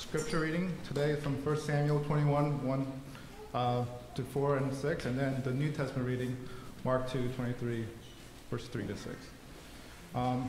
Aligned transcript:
scripture 0.00 0.40
reading 0.40 0.74
today 0.88 1.14
from 1.14 1.34
1 1.44 1.60
Samuel 1.60 2.00
21, 2.04 2.66
1 2.66 2.92
uh, 3.52 3.84
to 4.14 4.22
4 4.22 4.56
and 4.56 4.72
6, 4.72 5.04
and 5.04 5.18
then 5.18 5.42
the 5.44 5.52
New 5.52 5.70
Testament 5.70 6.08
reading, 6.08 6.34
Mark 6.84 7.10
2, 7.10 7.28
23, 7.36 7.84
verse 8.50 8.66
3 8.66 8.86
to 8.86 8.96
6. 8.96 9.14
Um, 10.14 10.48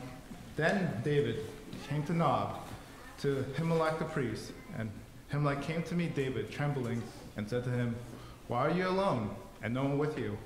then 0.56 1.02
David 1.04 1.40
came 1.86 2.02
to 2.04 2.14
Nob, 2.14 2.60
to 3.20 3.44
Ahimelech 3.54 3.98
the 3.98 4.06
priest, 4.06 4.52
and 4.78 4.90
Ahimelech 5.30 5.62
came 5.62 5.82
to 5.82 5.94
meet 5.94 6.14
David, 6.14 6.50
trembling, 6.50 7.02
and 7.36 7.46
said 7.46 7.62
to 7.64 7.70
him, 7.70 7.94
Why 8.48 8.60
are 8.60 8.70
you 8.70 8.88
alone, 8.88 9.36
and 9.62 9.74
no 9.74 9.82
one 9.82 9.98
with 9.98 10.18
you? 10.18 10.38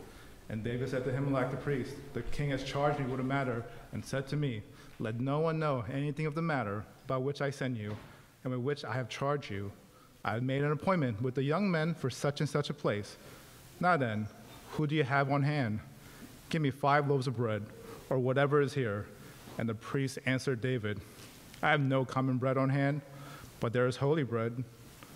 And 0.48 0.64
David 0.64 0.90
said 0.90 1.04
to 1.04 1.12
Ahimelech 1.12 1.52
the 1.52 1.58
priest, 1.58 1.94
The 2.12 2.22
king 2.22 2.50
has 2.50 2.64
charged 2.64 2.98
me 2.98 3.06
with 3.06 3.20
a 3.20 3.24
matter, 3.24 3.64
and 3.92 4.04
said 4.04 4.26
to 4.28 4.36
me, 4.36 4.62
Let 4.98 5.20
no 5.20 5.38
one 5.38 5.60
know 5.60 5.84
anything 5.92 6.26
of 6.26 6.34
the 6.34 6.42
matter 6.42 6.84
about 7.04 7.22
which 7.22 7.40
I 7.40 7.50
send 7.50 7.76
you, 7.76 7.96
and 8.46 8.54
with 8.54 8.62
which 8.62 8.84
I 8.84 8.92
have 8.92 9.08
charged 9.08 9.50
you. 9.50 9.72
I 10.24 10.34
have 10.34 10.42
made 10.44 10.62
an 10.62 10.70
appointment 10.70 11.20
with 11.20 11.34
the 11.34 11.42
young 11.42 11.68
men 11.68 11.94
for 11.94 12.08
such 12.08 12.40
and 12.40 12.48
such 12.48 12.70
a 12.70 12.74
place. 12.74 13.16
Now 13.80 13.96
then, 13.96 14.28
who 14.70 14.86
do 14.86 14.94
you 14.94 15.02
have 15.02 15.32
on 15.32 15.42
hand? 15.42 15.80
Give 16.48 16.62
me 16.62 16.70
five 16.70 17.08
loaves 17.08 17.26
of 17.26 17.36
bread, 17.36 17.64
or 18.08 18.20
whatever 18.20 18.60
is 18.60 18.72
here. 18.72 19.06
And 19.58 19.68
the 19.68 19.74
priest 19.74 20.20
answered 20.26 20.60
David, 20.60 21.00
I 21.60 21.72
have 21.72 21.80
no 21.80 22.04
common 22.04 22.36
bread 22.36 22.56
on 22.56 22.68
hand, 22.68 23.00
but 23.58 23.72
there 23.72 23.88
is 23.88 23.96
holy 23.96 24.22
bread. 24.22 24.62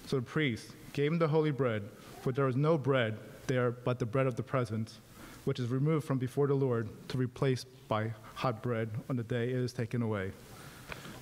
So 0.06 0.16
the 0.16 0.22
priest 0.22 0.72
gave 0.92 1.12
him 1.12 1.20
the 1.20 1.28
holy 1.28 1.52
bread, 1.52 1.84
for 2.22 2.32
there 2.32 2.46
was 2.46 2.56
no 2.56 2.76
bread 2.76 3.16
there 3.46 3.70
but 3.70 4.00
the 4.00 4.06
bread 4.06 4.26
of 4.26 4.34
the 4.34 4.42
presence, 4.42 4.98
which 5.44 5.60
is 5.60 5.68
removed 5.68 6.04
from 6.04 6.18
before 6.18 6.48
the 6.48 6.54
Lord 6.54 6.88
to 7.10 7.16
replace 7.16 7.64
by 7.86 8.12
hot 8.34 8.60
bread 8.60 8.90
on 9.08 9.14
the 9.14 9.22
day 9.22 9.50
it 9.50 9.56
is 9.56 9.72
taken 9.72 10.02
away. 10.02 10.32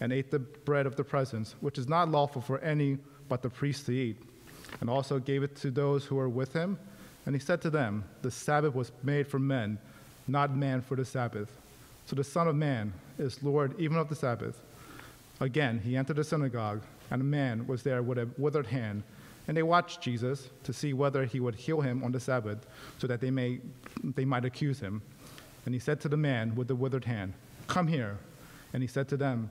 and 0.00 0.12
ate 0.12 0.30
the 0.30 0.38
bread 0.38 0.86
of 0.86 0.96
the 0.96 1.04
presence, 1.04 1.54
which 1.60 1.78
is 1.78 1.88
not 1.88 2.08
lawful 2.08 2.42
for 2.42 2.58
any 2.60 2.98
but 3.28 3.42
the 3.42 3.50
priest 3.50 3.86
to 3.86 3.92
eat, 3.92 4.18
and 4.80 4.90
also 4.90 5.18
gave 5.18 5.42
it 5.42 5.56
to 5.56 5.70
those 5.70 6.04
who 6.04 6.16
were 6.16 6.28
with 6.28 6.52
him. 6.52 6.78
And 7.26 7.34
he 7.34 7.40
said 7.40 7.62
to 7.62 7.70
them, 7.70 8.04
The 8.22 8.30
Sabbath 8.30 8.74
was 8.74 8.92
made 9.02 9.26
for 9.26 9.38
men, 9.38 9.78
not 10.28 10.54
man 10.54 10.82
for 10.82 10.96
the 10.96 11.04
Sabbath. 11.04 11.50
So 12.06 12.16
the 12.16 12.24
Son 12.24 12.48
of 12.48 12.56
Man 12.56 12.92
is 13.18 13.42
Lord 13.42 13.78
even 13.80 13.96
of 13.96 14.08
the 14.08 14.14
Sabbath. 14.14 14.60
Again, 15.40 15.80
he 15.82 15.96
entered 15.96 16.16
the 16.16 16.24
synagogue, 16.24 16.82
and 17.10 17.22
a 17.22 17.24
man 17.24 17.66
was 17.66 17.82
there 17.82 18.02
with 18.02 18.18
a 18.18 18.28
withered 18.36 18.66
hand. 18.66 19.02
And 19.46 19.56
they 19.56 19.62
watched 19.62 20.00
Jesus 20.00 20.48
to 20.64 20.72
see 20.72 20.92
whether 20.92 21.24
he 21.24 21.40
would 21.40 21.54
heal 21.54 21.80
him 21.80 22.02
on 22.04 22.12
the 22.12 22.20
Sabbath, 22.20 22.66
so 22.98 23.06
that 23.06 23.20
they, 23.20 23.30
may, 23.30 23.60
they 24.02 24.24
might 24.24 24.44
accuse 24.44 24.80
him. 24.80 25.02
And 25.66 25.74
he 25.74 25.80
said 25.80 26.00
to 26.02 26.08
the 26.08 26.16
man 26.16 26.54
with 26.54 26.68
the 26.68 26.74
withered 26.74 27.04
hand, 27.04 27.32
Come 27.66 27.86
here. 27.86 28.18
And 28.72 28.82
he 28.82 28.86
said 28.86 29.08
to 29.08 29.16
them, 29.16 29.50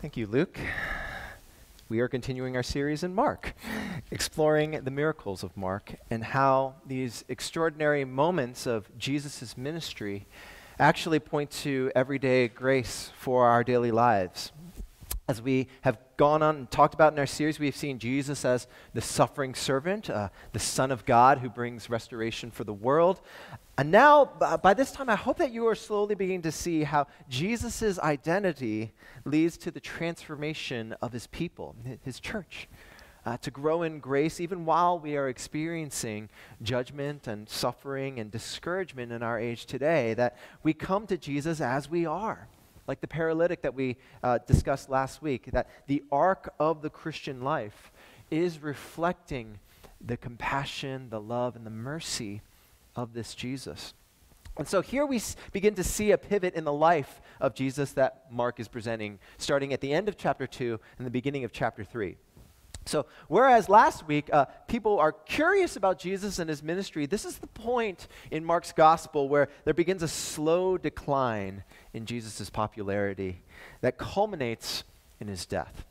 Thank 0.00 0.16
you, 0.16 0.28
Luke. 0.28 0.60
We 1.88 1.98
are 1.98 2.06
continuing 2.06 2.54
our 2.54 2.62
series 2.62 3.02
in 3.02 3.16
Mark, 3.16 3.56
exploring 4.12 4.82
the 4.84 4.92
miracles 4.92 5.42
of 5.42 5.56
Mark 5.56 5.96
and 6.08 6.22
how 6.22 6.76
these 6.86 7.24
extraordinary 7.28 8.04
moments 8.04 8.64
of 8.64 8.96
Jesus' 8.96 9.56
ministry 9.56 10.28
actually 10.78 11.18
point 11.18 11.50
to 11.50 11.90
everyday 11.96 12.46
grace 12.46 13.10
for 13.18 13.46
our 13.46 13.64
daily 13.64 13.90
lives. 13.90 14.52
As 15.28 15.42
we 15.42 15.68
have 15.82 15.98
gone 16.16 16.42
on 16.42 16.56
and 16.56 16.70
talked 16.70 16.94
about 16.94 17.12
in 17.12 17.18
our 17.18 17.26
series, 17.26 17.58
we've 17.58 17.76
seen 17.76 17.98
Jesus 17.98 18.46
as 18.46 18.66
the 18.94 19.02
suffering 19.02 19.54
servant, 19.54 20.08
uh, 20.08 20.30
the 20.52 20.58
Son 20.58 20.90
of 20.90 21.04
God 21.04 21.38
who 21.38 21.50
brings 21.50 21.90
restoration 21.90 22.50
for 22.50 22.64
the 22.64 22.72
world. 22.72 23.20
And 23.76 23.90
now, 23.90 24.24
by 24.24 24.72
this 24.72 24.90
time, 24.90 25.10
I 25.10 25.16
hope 25.16 25.36
that 25.36 25.52
you 25.52 25.66
are 25.68 25.74
slowly 25.74 26.14
beginning 26.14 26.42
to 26.42 26.52
see 26.52 26.82
how 26.82 27.08
Jesus' 27.28 27.98
identity 27.98 28.94
leads 29.26 29.58
to 29.58 29.70
the 29.70 29.80
transformation 29.80 30.94
of 31.02 31.12
his 31.12 31.26
people, 31.26 31.76
his 32.02 32.20
church 32.20 32.66
uh, 33.26 33.36
to 33.36 33.50
grow 33.50 33.82
in 33.82 34.00
grace 34.00 34.40
even 34.40 34.64
while 34.64 34.98
we 34.98 35.14
are 35.14 35.28
experiencing 35.28 36.30
judgment 36.62 37.26
and 37.26 37.46
suffering 37.46 38.18
and 38.18 38.30
discouragement 38.30 39.12
in 39.12 39.22
our 39.22 39.38
age 39.38 39.66
today, 39.66 40.14
that 40.14 40.38
we 40.62 40.72
come 40.72 41.06
to 41.06 41.18
Jesus 41.18 41.60
as 41.60 41.90
we 41.90 42.06
are. 42.06 42.48
Like 42.88 43.00
the 43.00 43.06
paralytic 43.06 43.62
that 43.62 43.74
we 43.74 43.98
uh, 44.22 44.38
discussed 44.38 44.88
last 44.88 45.22
week, 45.22 45.50
that 45.52 45.68
the 45.86 46.02
arc 46.10 46.52
of 46.58 46.82
the 46.82 46.90
Christian 46.90 47.42
life 47.42 47.92
is 48.30 48.62
reflecting 48.62 49.58
the 50.00 50.16
compassion, 50.16 51.10
the 51.10 51.20
love, 51.20 51.54
and 51.54 51.66
the 51.66 51.70
mercy 51.70 52.40
of 52.96 53.12
this 53.12 53.34
Jesus. 53.34 53.94
And 54.56 54.66
so 54.66 54.80
here 54.80 55.06
we 55.06 55.20
begin 55.52 55.74
to 55.76 55.84
see 55.84 56.10
a 56.10 56.18
pivot 56.18 56.54
in 56.54 56.64
the 56.64 56.72
life 56.72 57.20
of 57.40 57.54
Jesus 57.54 57.92
that 57.92 58.24
Mark 58.30 58.58
is 58.58 58.66
presenting, 58.66 59.20
starting 59.36 59.72
at 59.72 59.80
the 59.80 59.92
end 59.92 60.08
of 60.08 60.16
chapter 60.16 60.46
2 60.48 60.80
and 60.98 61.06
the 61.06 61.10
beginning 61.10 61.44
of 61.44 61.52
chapter 61.52 61.84
3. 61.84 62.16
So, 62.84 63.04
whereas 63.28 63.68
last 63.68 64.08
week 64.08 64.30
uh, 64.32 64.46
people 64.66 64.98
are 64.98 65.12
curious 65.12 65.76
about 65.76 65.98
Jesus 65.98 66.38
and 66.38 66.48
his 66.48 66.62
ministry, 66.62 67.04
this 67.04 67.26
is 67.26 67.36
the 67.36 67.46
point 67.46 68.08
in 68.30 68.44
Mark's 68.44 68.72
gospel 68.72 69.28
where 69.28 69.48
there 69.64 69.74
begins 69.74 70.02
a 70.02 70.08
slow 70.08 70.78
decline 70.78 71.62
in 71.98 72.06
Jesus' 72.06 72.48
popularity 72.48 73.42
that 73.80 73.98
culminates 73.98 74.84
in 75.20 75.26
his 75.26 75.44
death. 75.44 75.84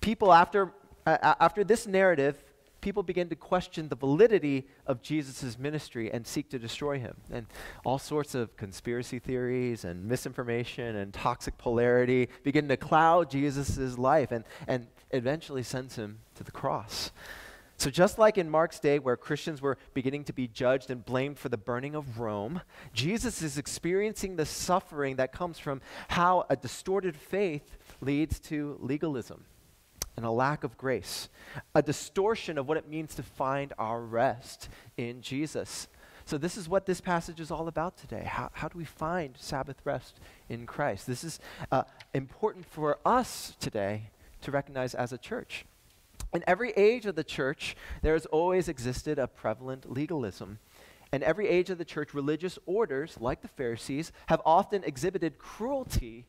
People, 0.00 0.32
after, 0.32 0.72
uh, 1.04 1.34
after 1.40 1.64
this 1.64 1.86
narrative, 1.86 2.42
people 2.80 3.02
begin 3.02 3.28
to 3.28 3.34
question 3.34 3.88
the 3.88 3.96
validity 3.96 4.68
of 4.86 5.02
Jesus' 5.02 5.58
ministry 5.58 6.12
and 6.12 6.24
seek 6.24 6.48
to 6.50 6.60
destroy 6.60 7.00
him. 7.00 7.16
And 7.30 7.46
all 7.84 7.98
sorts 7.98 8.36
of 8.36 8.56
conspiracy 8.56 9.18
theories 9.18 9.84
and 9.84 10.06
misinformation 10.06 10.94
and 10.94 11.12
toxic 11.12 11.58
polarity 11.58 12.28
begin 12.44 12.68
to 12.68 12.76
cloud 12.76 13.32
Jesus' 13.32 13.98
life 13.98 14.30
and, 14.30 14.44
and 14.68 14.86
eventually 15.10 15.64
sends 15.64 15.96
him 15.96 16.20
to 16.36 16.44
the 16.44 16.52
cross. 16.52 17.10
So, 17.80 17.88
just 17.88 18.18
like 18.18 18.36
in 18.36 18.50
Mark's 18.50 18.78
day, 18.78 18.98
where 18.98 19.16
Christians 19.16 19.62
were 19.62 19.78
beginning 19.94 20.24
to 20.24 20.34
be 20.34 20.46
judged 20.46 20.90
and 20.90 21.02
blamed 21.02 21.38
for 21.38 21.48
the 21.48 21.56
burning 21.56 21.94
of 21.94 22.20
Rome, 22.20 22.60
Jesus 22.92 23.40
is 23.40 23.56
experiencing 23.56 24.36
the 24.36 24.44
suffering 24.44 25.16
that 25.16 25.32
comes 25.32 25.58
from 25.58 25.80
how 26.08 26.44
a 26.50 26.56
distorted 26.56 27.16
faith 27.16 27.78
leads 28.02 28.38
to 28.40 28.76
legalism 28.82 29.46
and 30.14 30.26
a 30.26 30.30
lack 30.30 30.62
of 30.62 30.76
grace, 30.76 31.30
a 31.74 31.80
distortion 31.80 32.58
of 32.58 32.68
what 32.68 32.76
it 32.76 32.86
means 32.86 33.14
to 33.14 33.22
find 33.22 33.72
our 33.78 34.02
rest 34.02 34.68
in 34.98 35.22
Jesus. 35.22 35.88
So, 36.26 36.36
this 36.36 36.58
is 36.58 36.68
what 36.68 36.84
this 36.84 37.00
passage 37.00 37.40
is 37.40 37.50
all 37.50 37.66
about 37.66 37.96
today. 37.96 38.24
How, 38.26 38.50
how 38.52 38.68
do 38.68 38.76
we 38.76 38.84
find 38.84 39.38
Sabbath 39.38 39.80
rest 39.84 40.20
in 40.50 40.66
Christ? 40.66 41.06
This 41.06 41.24
is 41.24 41.40
uh, 41.72 41.84
important 42.12 42.66
for 42.66 42.98
us 43.06 43.56
today 43.58 44.10
to 44.42 44.50
recognize 44.50 44.94
as 44.94 45.14
a 45.14 45.18
church. 45.18 45.64
In 46.32 46.44
every 46.46 46.70
age 46.72 47.06
of 47.06 47.16
the 47.16 47.24
church, 47.24 47.76
there 48.02 48.14
has 48.14 48.26
always 48.26 48.68
existed 48.68 49.18
a 49.18 49.26
prevalent 49.26 49.90
legalism. 49.90 50.58
And 51.12 51.24
every 51.24 51.48
age 51.48 51.70
of 51.70 51.78
the 51.78 51.84
church, 51.84 52.14
religious 52.14 52.58
orders, 52.66 53.16
like 53.20 53.42
the 53.42 53.48
Pharisees, 53.48 54.12
have 54.26 54.40
often 54.44 54.84
exhibited 54.84 55.38
cruelty 55.38 56.26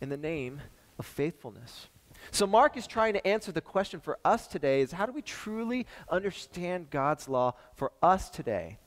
in 0.00 0.08
the 0.08 0.16
name 0.16 0.60
of 0.98 1.06
faithfulness. 1.06 1.88
So 2.32 2.46
Mark 2.46 2.76
is 2.76 2.88
trying 2.88 3.14
to 3.14 3.26
answer 3.26 3.52
the 3.52 3.60
question 3.60 4.00
for 4.00 4.18
us 4.24 4.48
today 4.48 4.80
is 4.80 4.92
how 4.92 5.06
do 5.06 5.12
we 5.12 5.22
truly 5.22 5.86
understand 6.08 6.90
God's 6.90 7.28
law 7.28 7.54
for 7.74 7.92
us 8.02 8.30
today 8.30 8.78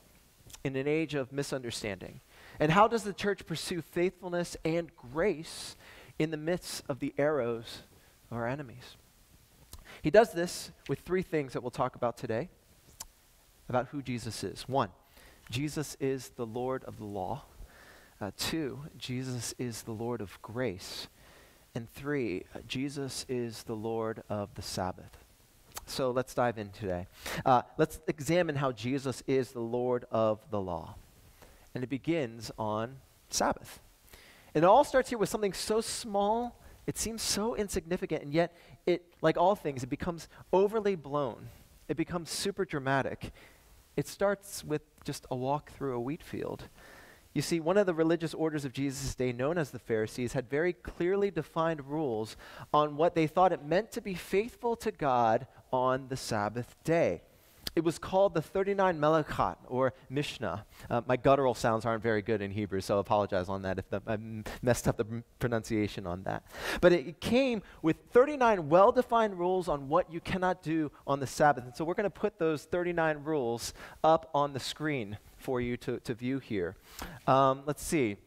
in 0.63 0.75
an 0.75 0.87
age 0.87 1.15
of 1.15 1.31
misunderstanding? 1.31 2.19
And 2.59 2.71
how 2.71 2.87
does 2.87 3.03
the 3.03 3.13
church 3.13 3.45
pursue 3.45 3.81
faithfulness 3.81 4.57
and 4.65 4.93
grace 4.97 5.77
in 6.17 6.31
the 6.31 6.37
midst 6.37 6.83
of 6.89 6.99
the 6.99 7.13
arrows 7.17 7.83
of 8.29 8.37
our 8.37 8.47
enemies? 8.47 8.97
He 10.01 10.09
does 10.09 10.31
this 10.31 10.71
with 10.87 10.99
three 10.99 11.21
things 11.21 11.53
that 11.53 11.61
we'll 11.61 11.71
talk 11.71 11.95
about 11.95 12.17
today. 12.17 12.49
about 13.69 13.87
who 13.89 14.01
Jesus 14.01 14.43
is. 14.43 14.67
One, 14.67 14.89
Jesus 15.49 15.95
is 15.99 16.29
the 16.29 16.45
Lord 16.45 16.83
of 16.85 16.97
the 16.97 17.05
law. 17.05 17.43
Uh, 18.19 18.31
two, 18.35 18.79
Jesus 18.97 19.53
is 19.57 19.83
the 19.83 19.91
Lord 19.91 20.19
of 20.19 20.41
grace. 20.41 21.07
And 21.75 21.89
three, 21.89 22.43
Jesus 22.67 23.25
is 23.29 23.63
the 23.63 23.75
Lord 23.75 24.23
of 24.27 24.53
the 24.55 24.61
Sabbath. 24.61 25.17
So 25.85 26.11
let's 26.11 26.33
dive 26.33 26.57
in 26.57 26.69
today. 26.71 27.07
Uh, 27.45 27.61
let's 27.77 27.99
examine 28.07 28.55
how 28.55 28.71
Jesus 28.71 29.23
is 29.27 29.51
the 29.51 29.61
Lord 29.61 30.05
of 30.11 30.39
the 30.49 30.59
law. 30.59 30.95
And 31.73 31.83
it 31.83 31.89
begins 31.89 32.51
on 32.57 32.97
Sabbath. 33.29 33.79
And 34.53 34.63
it 34.63 34.67
all 34.67 34.83
starts 34.83 35.09
here 35.09 35.19
with 35.19 35.29
something 35.29 35.53
so 35.53 35.79
small, 35.79 36.59
it 36.87 36.97
seems 36.97 37.21
so 37.21 37.55
insignificant, 37.55 38.23
and 38.23 38.33
yet 38.33 38.55
it, 38.89 39.03
like 39.21 39.37
all 39.37 39.55
things, 39.55 39.83
it 39.83 39.89
becomes 39.89 40.27
overly 40.51 40.95
blown. 40.95 41.49
It 41.87 41.97
becomes 41.97 42.29
super 42.29 42.65
dramatic. 42.65 43.31
It 43.95 44.07
starts 44.07 44.63
with 44.63 44.81
just 45.03 45.25
a 45.29 45.35
walk 45.35 45.71
through 45.71 45.95
a 45.95 45.99
wheat 45.99 46.23
field. 46.23 46.67
You 47.33 47.43
see, 47.43 47.59
one 47.59 47.77
of 47.77 47.85
the 47.85 47.93
religious 47.93 48.33
orders 48.33 48.65
of 48.65 48.73
Jesus' 48.73 49.13
day, 49.13 49.31
known 49.31 49.57
as 49.57 49.69
the 49.69 49.79
Pharisees, 49.79 50.33
had 50.33 50.49
very 50.49 50.73
clearly 50.73 51.29
defined 51.29 51.85
rules 51.85 52.35
on 52.73 52.97
what 52.97 53.13
they 53.13 53.27
thought 53.27 53.53
it 53.53 53.63
meant 53.63 53.91
to 53.91 54.01
be 54.01 54.15
faithful 54.15 54.75
to 54.77 54.91
God 54.91 55.45
on 55.71 56.07
the 56.09 56.17
Sabbath 56.17 56.75
day. 56.83 57.21
It 57.75 57.83
was 57.83 57.99
called 57.99 58.33
the 58.33 58.41
39 58.41 58.99
Melachot, 58.99 59.57
or 59.67 59.93
Mishnah. 60.09 60.65
Uh, 60.89 61.01
my 61.07 61.17
guttural 61.17 61.53
sounds 61.53 61.85
aren't 61.85 62.03
very 62.03 62.21
good 62.21 62.41
in 62.41 62.51
Hebrew, 62.51 62.81
so 62.81 62.97
I 62.97 63.01
apologize 63.01 63.49
on 63.49 63.61
that 63.63 63.79
if 63.79 63.89
the, 63.89 64.01
I 64.07 64.17
messed 64.61 64.87
up 64.87 64.97
the 64.97 65.23
pronunciation 65.39 66.07
on 66.07 66.23
that. 66.23 66.43
But 66.81 66.93
it, 66.93 67.07
it 67.07 67.21
came 67.21 67.61
with 67.81 67.97
39 68.11 68.69
well 68.69 68.91
defined 68.91 69.37
rules 69.37 69.67
on 69.67 69.87
what 69.87 70.11
you 70.11 70.19
cannot 70.19 70.63
do 70.63 70.91
on 71.07 71.19
the 71.19 71.27
Sabbath. 71.27 71.63
And 71.63 71.75
so 71.75 71.85
we're 71.85 71.93
going 71.93 72.03
to 72.05 72.09
put 72.09 72.39
those 72.39 72.63
39 72.63 73.23
rules 73.23 73.73
up 74.03 74.29
on 74.33 74.53
the 74.53 74.59
screen 74.59 75.17
for 75.37 75.61
you 75.61 75.77
to, 75.77 75.99
to 76.01 76.13
view 76.13 76.39
here. 76.39 76.75
Um, 77.27 77.63
let's 77.65 77.83
see. 77.83 78.17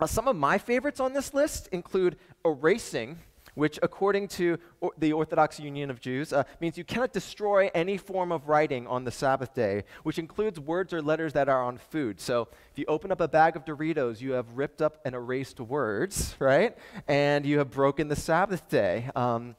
Uh, 0.00 0.06
some 0.06 0.28
of 0.28 0.36
my 0.36 0.58
favorites 0.58 0.98
on 1.00 1.12
this 1.12 1.34
list 1.34 1.68
include 1.72 2.16
erasing 2.44 3.18
which, 3.54 3.78
according 3.82 4.28
to 4.28 4.58
or 4.80 4.92
the 4.98 5.12
Orthodox 5.12 5.60
Union 5.60 5.90
of 5.90 6.00
Jews, 6.00 6.32
uh, 6.32 6.44
means 6.60 6.78
you 6.78 6.84
cannot 6.84 7.12
destroy 7.12 7.70
any 7.74 7.96
form 7.96 8.32
of 8.32 8.48
writing 8.48 8.86
on 8.86 9.04
the 9.04 9.10
Sabbath 9.10 9.54
day, 9.54 9.84
which 10.02 10.18
includes 10.18 10.58
words 10.58 10.92
or 10.92 11.02
letters 11.02 11.32
that 11.34 11.48
are 11.48 11.62
on 11.62 11.78
food. 11.78 12.20
So, 12.20 12.48
if 12.72 12.78
you 12.78 12.84
open 12.88 13.12
up 13.12 13.20
a 13.20 13.28
bag 13.28 13.56
of 13.56 13.64
Doritos, 13.64 14.20
you 14.20 14.32
have 14.32 14.56
ripped 14.56 14.80
up 14.80 15.00
and 15.04 15.14
erased 15.14 15.60
words, 15.60 16.34
right? 16.40 16.76
And 17.08 17.44
you 17.44 17.58
have 17.58 17.70
broken 17.70 18.08
the 18.08 18.16
Sabbath 18.16 18.68
day. 18.68 19.10
Um, 19.14 19.56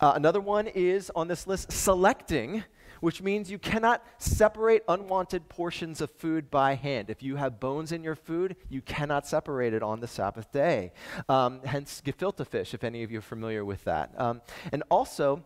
uh, 0.00 0.12
another 0.14 0.40
one 0.40 0.66
is 0.66 1.10
on 1.14 1.28
this 1.28 1.46
list 1.46 1.72
selecting 1.72 2.64
which 3.04 3.20
means 3.20 3.50
you 3.50 3.58
cannot 3.58 4.02
separate 4.16 4.82
unwanted 4.88 5.46
portions 5.50 6.00
of 6.00 6.10
food 6.10 6.50
by 6.50 6.74
hand. 6.74 7.10
If 7.10 7.22
you 7.22 7.36
have 7.36 7.60
bones 7.60 7.92
in 7.92 8.02
your 8.02 8.14
food, 8.14 8.56
you 8.70 8.80
cannot 8.80 9.26
separate 9.26 9.74
it 9.74 9.82
on 9.82 10.00
the 10.00 10.06
Sabbath 10.06 10.50
day. 10.50 10.90
Um, 11.28 11.60
hence, 11.66 12.00
gefilte 12.02 12.46
fish, 12.46 12.72
if 12.72 12.82
any 12.82 13.02
of 13.02 13.12
you 13.12 13.18
are 13.18 13.28
familiar 13.36 13.62
with 13.62 13.84
that. 13.84 14.18
Um, 14.18 14.40
and 14.72 14.82
also, 14.90 15.44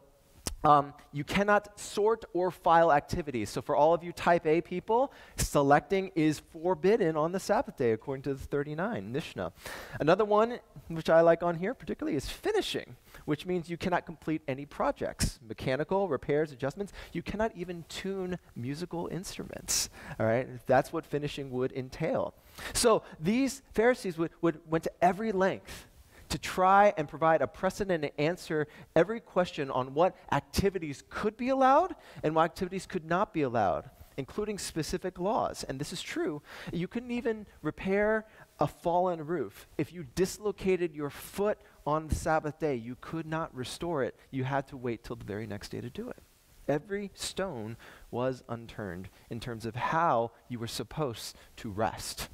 um, 0.65 0.93
you 1.13 1.25
cannot 1.25 1.79
sort 1.79 2.25
or 2.33 2.51
file 2.51 2.93
activities. 2.93 3.49
So, 3.51 3.63
for 3.63 3.77
all 3.77 3.95
of 3.95 4.03
you 4.03 4.13
type 4.13 4.47
A 4.47 4.61
people, 4.61 5.13
selecting 5.37 6.11
is 6.15 6.41
forbidden 6.53 7.17
on 7.17 7.33
the 7.33 7.39
Sabbath 7.41 7.77
day, 7.77 7.93
according 7.93 8.23
to 8.23 8.35
the 8.35 8.45
39 8.45 9.13
Mishnah. 9.13 9.53
Another 10.01 10.25
one, 10.25 10.59
which 10.89 11.09
I 11.09 11.21
like 11.21 11.43
on 11.43 11.57
here 11.57 11.75
particularly, 11.75 12.17
is 12.17 12.29
finishing, 12.29 12.97
which 13.25 13.47
means 13.47 13.71
you 13.71 13.77
cannot 13.77 14.05
complete 14.05 14.43
any 14.49 14.67
projects 14.67 15.39
mechanical, 15.47 16.09
repairs, 16.09 16.51
adjustments. 16.51 16.93
You 17.13 17.23
cannot 17.23 17.53
even 17.57 17.85
tune 17.89 18.39
musical 18.57 19.09
instruments. 19.13 19.91
All 20.19 20.27
right? 20.27 20.49
That's 20.67 20.93
what 20.93 21.07
finishing 21.07 21.51
would 21.51 21.73
entail. 21.73 22.35
So, 22.73 23.03
these 23.21 23.63
Pharisees 23.73 24.19
would, 24.19 24.31
would, 24.41 24.61
went 24.69 24.85
to 24.85 24.93
every 25.01 25.31
length 25.31 25.87
to 26.29 26.39
try 26.39 26.93
and 26.97 27.09
provide 27.09 27.43
a 27.43 27.47
precedent 27.47 28.05
and 28.05 28.13
answer 28.19 28.69
every 28.95 29.21
question 29.21 29.71
on 29.71 29.95
what 29.95 30.17
activities 30.33 31.03
could 31.09 31.37
be 31.37 31.49
allowed 31.49 31.95
and 32.23 32.35
what 32.35 32.45
activities 32.45 32.87
could 32.87 33.05
not 33.05 33.33
be 33.33 33.43
allowed, 33.43 33.91
including 34.17 34.59
specific 34.59 35.19
laws. 35.19 35.65
And 35.65 35.79
this 35.79 35.93
is 35.93 36.03
true. 36.03 36.43
You 36.73 36.89
couldn't 36.89 37.11
even 37.11 37.47
repair 37.63 38.27
a 38.61 38.67
fallen 38.67 39.25
roof. 39.27 39.67
If 39.79 39.93
you 39.93 40.07
dislocated 40.15 40.95
your 40.95 41.11
foot 41.11 41.59
on 41.87 42.09
the 42.09 42.15
Sabbath 42.15 42.59
day, 42.59 42.75
you 42.75 42.97
could 43.01 43.27
not 43.27 43.55
restore 43.55 44.03
it. 44.03 44.15
You 44.31 44.45
had 44.45 44.67
to 44.69 44.77
wait 44.77 45.05
till 45.05 45.17
the 45.17 45.25
very 45.25 45.47
next 45.47 45.71
day 45.71 45.81
to 45.81 45.91
do 45.91 46.09
it. 46.09 46.19
Every 46.67 47.11
stone 47.15 47.79
was 48.11 48.43
unturned 48.49 49.09
in 49.31 49.41
terms 49.41 49.65
of 49.65 49.75
how 49.75 50.33
you 50.49 50.59
were 50.59 50.67
supposed 50.67 51.35
to 51.57 51.71
rest. 51.71 52.29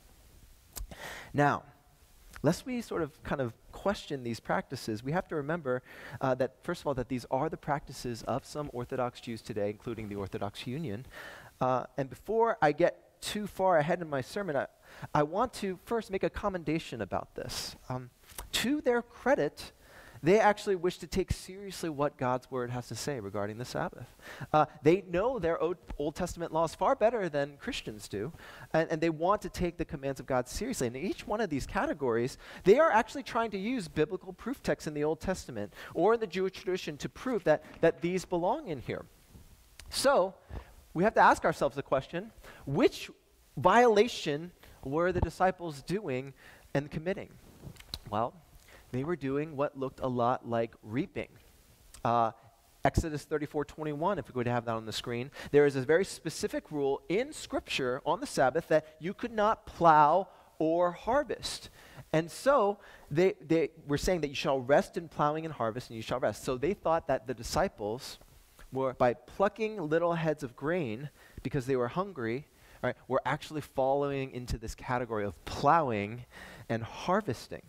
Now, 1.32 1.62
lest 2.44 2.66
we 2.66 2.82
sort 2.82 3.00
of 3.00 3.10
kind 3.22 3.40
of 3.40 3.54
question 3.72 4.22
these 4.22 4.38
practices, 4.38 5.02
we 5.02 5.12
have 5.12 5.26
to 5.26 5.34
remember 5.34 5.82
uh, 6.20 6.34
that, 6.34 6.56
first 6.62 6.82
of 6.82 6.86
all, 6.86 6.94
that 6.94 7.08
these 7.08 7.24
are 7.30 7.48
the 7.48 7.56
practices 7.56 8.22
of 8.24 8.44
some 8.44 8.68
Orthodox 8.74 9.18
Jews 9.18 9.40
today, 9.40 9.70
including 9.70 10.10
the 10.10 10.16
Orthodox 10.16 10.66
Union. 10.66 11.06
Uh, 11.58 11.84
and 11.96 12.10
before 12.10 12.58
I 12.60 12.72
get 12.72 13.22
too 13.22 13.46
far 13.46 13.78
ahead 13.78 14.02
in 14.02 14.10
my 14.10 14.20
sermon, 14.20 14.56
I, 14.56 14.66
I 15.14 15.22
want 15.22 15.54
to 15.54 15.78
first 15.86 16.10
make 16.10 16.22
a 16.22 16.28
commendation 16.28 17.00
about 17.00 17.34
this. 17.34 17.76
Um, 17.88 18.10
to 18.52 18.82
their 18.82 19.00
credit, 19.00 19.72
they 20.24 20.40
actually 20.40 20.74
wish 20.74 20.96
to 20.98 21.06
take 21.06 21.30
seriously 21.30 21.90
what 21.90 22.16
God's 22.16 22.50
word 22.50 22.70
has 22.70 22.88
to 22.88 22.94
say 22.94 23.20
regarding 23.20 23.58
the 23.58 23.64
Sabbath. 23.66 24.06
Uh, 24.54 24.64
they 24.82 25.04
know 25.10 25.38
their 25.38 25.60
Old, 25.60 25.76
Old, 25.98 26.16
Testament 26.16 26.50
laws 26.50 26.74
far 26.74 26.94
better 26.94 27.28
than 27.28 27.58
Christians 27.58 28.08
do, 28.08 28.32
and, 28.72 28.90
and 28.90 29.02
they 29.02 29.10
want 29.10 29.42
to 29.42 29.50
take 29.50 29.76
the 29.76 29.84
commands 29.84 30.20
of 30.20 30.26
God 30.26 30.48
seriously. 30.48 30.86
And 30.86 30.96
in 30.96 31.04
each 31.04 31.26
one 31.26 31.42
of 31.42 31.50
these 31.50 31.66
categories, 31.66 32.38
they 32.64 32.78
are 32.78 32.90
actually 32.90 33.22
trying 33.22 33.50
to 33.50 33.58
use 33.58 33.86
biblical 33.86 34.32
proof 34.32 34.62
texts 34.62 34.86
in 34.86 34.94
the 34.94 35.04
Old 35.04 35.20
Testament 35.20 35.74
or 35.92 36.14
in 36.14 36.20
the 36.20 36.26
Jewish 36.26 36.52
tradition 36.52 36.96
to 36.96 37.08
prove 37.10 37.44
that, 37.44 37.62
that 37.82 38.00
these 38.00 38.24
belong 38.24 38.68
in 38.68 38.80
here. 38.80 39.04
So, 39.90 40.34
we 40.94 41.04
have 41.04 41.14
to 41.14 41.20
ask 41.20 41.44
ourselves 41.44 41.76
the 41.76 41.82
question 41.82 42.32
which 42.64 43.10
violation 43.58 44.52
were 44.84 45.12
the 45.12 45.20
disciples 45.20 45.82
doing 45.82 46.32
and 46.72 46.90
committing? 46.90 47.28
Well, 48.10 48.32
they 48.94 49.02
were 49.02 49.16
doing 49.16 49.56
what 49.56 49.76
looked 49.76 49.98
a 50.00 50.06
lot 50.06 50.48
like 50.48 50.72
reaping. 50.82 51.28
Uh, 52.04 52.30
Exodus 52.84 53.24
34 53.24 53.64
21, 53.64 54.18
if 54.18 54.28
we 54.28 54.34
could 54.34 54.46
have 54.46 54.66
that 54.66 54.74
on 54.74 54.86
the 54.86 54.92
screen, 54.92 55.30
there 55.50 55.66
is 55.66 55.74
a 55.74 55.80
very 55.80 56.04
specific 56.04 56.70
rule 56.70 57.02
in 57.08 57.32
Scripture 57.32 58.00
on 58.06 58.20
the 58.20 58.26
Sabbath 58.26 58.68
that 58.68 58.86
you 59.00 59.12
could 59.12 59.32
not 59.32 59.66
plow 59.66 60.28
or 60.58 60.92
harvest. 60.92 61.70
And 62.12 62.30
so 62.30 62.78
they, 63.10 63.34
they 63.44 63.70
were 63.88 63.98
saying 63.98 64.20
that 64.20 64.28
you 64.28 64.36
shall 64.36 64.60
rest 64.60 64.96
in 64.96 65.08
plowing 65.08 65.44
and 65.44 65.52
harvest, 65.52 65.90
and 65.90 65.96
you 65.96 66.02
shall 66.02 66.20
rest. 66.20 66.44
So 66.44 66.56
they 66.56 66.74
thought 66.74 67.08
that 67.08 67.26
the 67.26 67.34
disciples 67.34 68.18
were, 68.72 68.92
by 68.94 69.14
plucking 69.14 69.82
little 69.88 70.14
heads 70.14 70.44
of 70.44 70.54
grain 70.54 71.10
because 71.42 71.66
they 71.66 71.74
were 71.74 71.88
hungry, 71.88 72.46
right, 72.82 72.94
were 73.08 73.22
actually 73.26 73.62
following 73.62 74.30
into 74.30 74.56
this 74.56 74.76
category 74.76 75.24
of 75.24 75.44
plowing 75.44 76.26
and 76.68 76.84
harvesting. 76.84 77.62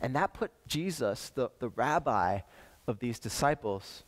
And 0.00 0.14
that 0.16 0.34
put 0.34 0.50
Jesus, 0.66 1.30
the, 1.30 1.50
the 1.58 1.68
rabbi 1.70 2.40
of 2.86 2.98
these 2.98 3.18
disciples, 3.18 4.04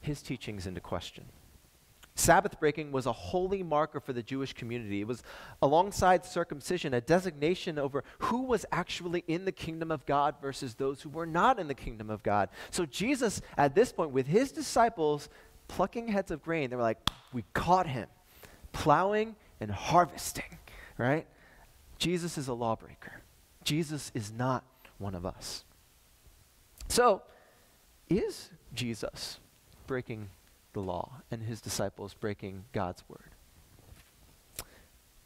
his 0.00 0.22
teachings 0.22 0.66
into 0.66 0.80
question. 0.80 1.24
Sabbath 2.14 2.60
breaking 2.60 2.92
was 2.92 3.06
a 3.06 3.12
holy 3.12 3.62
marker 3.62 3.98
for 3.98 4.12
the 4.12 4.22
Jewish 4.22 4.52
community. 4.52 5.00
It 5.00 5.06
was, 5.06 5.22
alongside 5.62 6.26
circumcision, 6.26 6.92
a 6.92 7.00
designation 7.00 7.78
over 7.78 8.04
who 8.18 8.42
was 8.42 8.66
actually 8.70 9.24
in 9.28 9.46
the 9.46 9.52
kingdom 9.52 9.90
of 9.90 10.04
God 10.04 10.34
versus 10.42 10.74
those 10.74 11.00
who 11.00 11.08
were 11.08 11.24
not 11.24 11.58
in 11.58 11.68
the 11.68 11.74
kingdom 11.74 12.10
of 12.10 12.22
God. 12.22 12.50
So, 12.70 12.84
Jesus, 12.84 13.40
at 13.56 13.74
this 13.74 13.92
point, 13.92 14.10
with 14.10 14.26
his 14.26 14.52
disciples 14.52 15.30
plucking 15.68 16.08
heads 16.08 16.30
of 16.30 16.42
grain, 16.42 16.68
they 16.68 16.76
were 16.76 16.82
like, 16.82 16.98
We 17.32 17.44
caught 17.54 17.86
him 17.86 18.08
plowing 18.72 19.34
and 19.58 19.70
harvesting, 19.70 20.58
right? 20.98 21.26
Jesus 21.98 22.36
is 22.36 22.48
a 22.48 22.54
lawbreaker. 22.54 23.22
Jesus 23.64 24.10
is 24.14 24.30
not 24.32 24.64
one 25.02 25.14
of 25.14 25.26
us. 25.26 25.64
So, 26.88 27.22
is 28.08 28.50
Jesus 28.74 29.38
breaking 29.86 30.28
the 30.72 30.80
law 30.80 31.20
and 31.30 31.42
his 31.42 31.60
disciples 31.60 32.14
breaking 32.14 32.64
God's 32.72 33.02
word? 33.08 33.34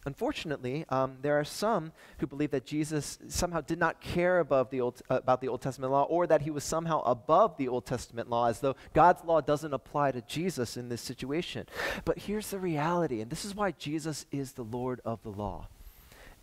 Unfortunately, 0.06 0.84
um, 0.88 1.16
there 1.20 1.38
are 1.38 1.44
some 1.44 1.90
who 2.18 2.28
believe 2.28 2.52
that 2.52 2.64
Jesus 2.64 3.18
somehow 3.26 3.60
did 3.60 3.80
not 3.80 4.00
care 4.00 4.38
above 4.38 4.70
the 4.70 4.80
Old, 4.80 5.02
uh, 5.10 5.16
about 5.16 5.40
the 5.40 5.48
Old 5.48 5.60
Testament 5.60 5.90
law 5.92 6.04
or 6.04 6.28
that 6.28 6.42
he 6.42 6.50
was 6.50 6.62
somehow 6.62 7.02
above 7.02 7.56
the 7.56 7.66
Old 7.66 7.86
Testament 7.86 8.30
law, 8.30 8.46
as 8.46 8.60
though 8.60 8.76
God's 8.94 9.24
law 9.24 9.40
doesn't 9.40 9.74
apply 9.74 10.12
to 10.12 10.20
Jesus 10.20 10.76
in 10.76 10.88
this 10.88 11.00
situation. 11.00 11.66
But 12.04 12.18
here's 12.18 12.50
the 12.50 12.60
reality, 12.60 13.20
and 13.20 13.32
this 13.32 13.44
is 13.44 13.56
why 13.56 13.72
Jesus 13.72 14.26
is 14.30 14.52
the 14.52 14.62
Lord 14.62 15.00
of 15.04 15.20
the 15.24 15.30
law. 15.30 15.66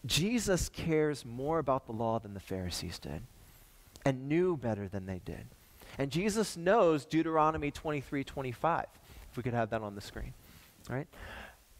Jesus 0.05 0.69
cares 0.69 1.25
more 1.25 1.59
about 1.59 1.85
the 1.85 1.93
law 1.93 2.19
than 2.19 2.33
the 2.33 2.39
Pharisees 2.39 2.99
did 2.99 3.21
and 4.05 4.27
knew 4.27 4.57
better 4.57 4.87
than 4.87 5.05
they 5.05 5.21
did. 5.23 5.45
And 5.97 6.11
Jesus 6.11 6.57
knows 6.57 7.05
Deuteronomy 7.05 7.71
23 7.71 8.23
25. 8.23 8.85
If 9.31 9.37
we 9.37 9.43
could 9.43 9.53
have 9.53 9.69
that 9.69 9.81
on 9.81 9.95
the 9.95 10.01
screen. 10.01 10.33
Right? 10.89 11.07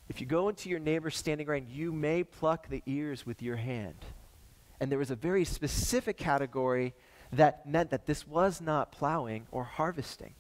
if 0.09 0.19
you 0.19 0.27
go 0.27 0.49
into 0.49 0.69
your 0.69 0.79
neighbor's 0.79 1.17
standing 1.17 1.45
grain, 1.45 1.65
you 1.71 1.91
may 1.91 2.23
pluck 2.23 2.67
the 2.69 2.83
ears 2.85 3.25
with 3.25 3.41
your 3.41 3.55
hand. 3.55 3.95
And 4.79 4.91
there 4.91 4.99
was 4.99 5.11
a 5.11 5.15
very 5.15 5.45
specific 5.45 6.17
category 6.17 6.93
that 7.31 7.65
meant 7.65 7.89
that 7.91 8.05
this 8.05 8.27
was 8.27 8.61
not 8.61 8.91
plowing 8.91 9.47
or 9.51 9.63
harvesting. 9.63 10.33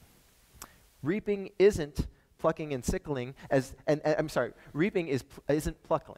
Reaping 1.01 1.49
isn't 1.57 2.07
plucking 2.39 2.73
and 2.73 2.83
sickling 2.83 3.35
as 3.49 3.73
and, 3.87 4.01
and 4.03 4.15
I'm 4.19 4.29
sorry, 4.29 4.51
reaping 4.73 5.07
is 5.07 5.23
isn't 5.47 5.81
plucking, 5.83 6.15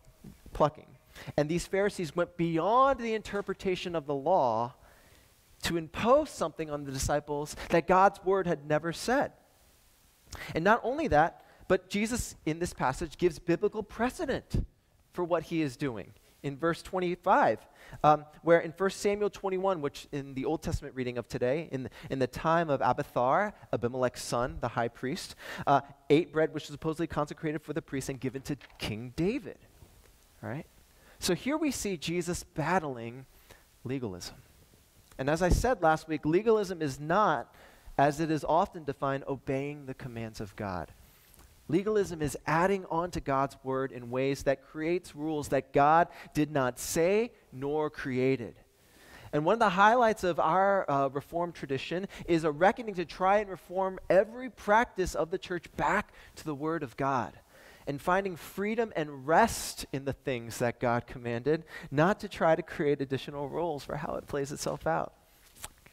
plucking. 0.53 0.87
And 1.37 1.49
these 1.49 1.65
Pharisees 1.65 2.15
went 2.15 2.37
beyond 2.37 2.99
the 2.99 3.13
interpretation 3.13 3.95
of 3.95 4.05
the 4.05 4.15
law 4.15 4.75
to 5.63 5.77
impose 5.77 6.29
something 6.29 6.69
on 6.69 6.83
the 6.83 6.91
disciples 6.91 7.55
that 7.69 7.87
God's 7.87 8.23
word 8.23 8.47
had 8.47 8.67
never 8.67 8.93
said. 8.93 9.31
And 10.53 10.63
not 10.63 10.81
only 10.83 11.07
that, 11.07 11.43
but 11.67 11.89
Jesus 11.89 12.35
in 12.45 12.59
this 12.59 12.73
passage 12.73 13.17
gives 13.17 13.39
biblical 13.39 13.81
precedent 13.81 14.65
for 15.13 15.23
what 15.23 15.43
he 15.43 15.61
is 15.61 15.77
doing 15.77 16.13
in 16.45 16.55
verse 16.55 16.83
25, 16.83 17.65
um, 18.03 18.23
where 18.43 18.59
in 18.59 18.71
1 18.71 18.89
Samuel 18.91 19.31
21, 19.31 19.81
which 19.81 20.07
in 20.11 20.35
the 20.35 20.45
Old 20.45 20.61
Testament 20.61 20.93
reading 20.93 21.17
of 21.17 21.27
today, 21.27 21.67
in 21.71 21.83
the, 21.83 21.89
in 22.11 22.19
the 22.19 22.27
time 22.27 22.69
of 22.69 22.81
Abiathar, 22.81 23.55
Abimelech's 23.73 24.21
son, 24.21 24.57
the 24.61 24.67
high 24.67 24.89
priest, 24.89 25.33
uh, 25.65 25.81
ate 26.11 26.31
bread 26.31 26.53
which 26.53 26.65
was 26.65 26.73
supposedly 26.73 27.07
consecrated 27.07 27.63
for 27.63 27.73
the 27.73 27.81
priest 27.81 28.09
and 28.09 28.19
given 28.19 28.43
to 28.43 28.55
King 28.77 29.11
David. 29.15 29.57
Right? 30.39 30.67
So 31.19 31.33
here 31.33 31.57
we 31.57 31.71
see 31.71 31.97
Jesus 31.97 32.43
battling 32.43 33.25
legalism. 33.83 34.35
And 35.17 35.29
as 35.29 35.41
I 35.41 35.49
said 35.49 35.81
last 35.81 36.07
week, 36.07 36.25
legalism 36.25 36.81
is 36.81 36.99
not, 36.99 37.53
as 37.97 38.19
it 38.19 38.29
is 38.29 38.43
often 38.43 38.83
defined, 38.83 39.23
obeying 39.27 39.85
the 39.85 39.93
commands 39.93 40.41
of 40.41 40.55
God. 40.55 40.91
Legalism 41.67 42.21
is 42.21 42.37
adding 42.45 42.85
on 42.91 43.09
to 43.11 43.19
God's 43.19 43.57
word 43.63 43.91
in 43.91 44.11
ways 44.11 44.43
that 44.43 44.67
creates 44.67 45.15
rules 45.15 45.47
that 45.47 45.73
God 45.73 46.09
did 46.33 46.51
not 46.51 46.77
say 46.77 47.31
nor 47.51 47.89
created. 47.89 48.55
And 49.33 49.43
one 49.43 49.53
of 49.53 49.59
the 49.59 49.69
highlights 49.69 50.23
of 50.23 50.39
our 50.39 50.89
uh, 50.89 51.09
Reformed 51.09 51.55
tradition 51.55 52.07
is 52.27 52.43
a 52.43 52.51
reckoning 52.51 52.93
to 52.95 53.05
try 53.05 53.39
and 53.39 53.49
reform 53.49 53.99
every 54.09 54.49
practice 54.49 55.15
of 55.15 55.31
the 55.31 55.37
church 55.37 55.65
back 55.75 56.13
to 56.35 56.45
the 56.45 56.55
Word 56.55 56.83
of 56.83 56.95
God 56.97 57.33
and 57.87 58.01
finding 58.01 58.35
freedom 58.35 58.91
and 58.95 59.27
rest 59.27 59.85
in 59.93 60.05
the 60.05 60.13
things 60.13 60.59
that 60.59 60.79
God 60.79 61.07
commanded, 61.07 61.63
not 61.91 62.19
to 62.21 62.27
try 62.27 62.55
to 62.55 62.63
create 62.63 63.01
additional 63.01 63.47
rules 63.49 63.83
for 63.83 63.97
how 63.97 64.15
it 64.15 64.27
plays 64.27 64.51
itself 64.51 64.87
out. 64.87 65.13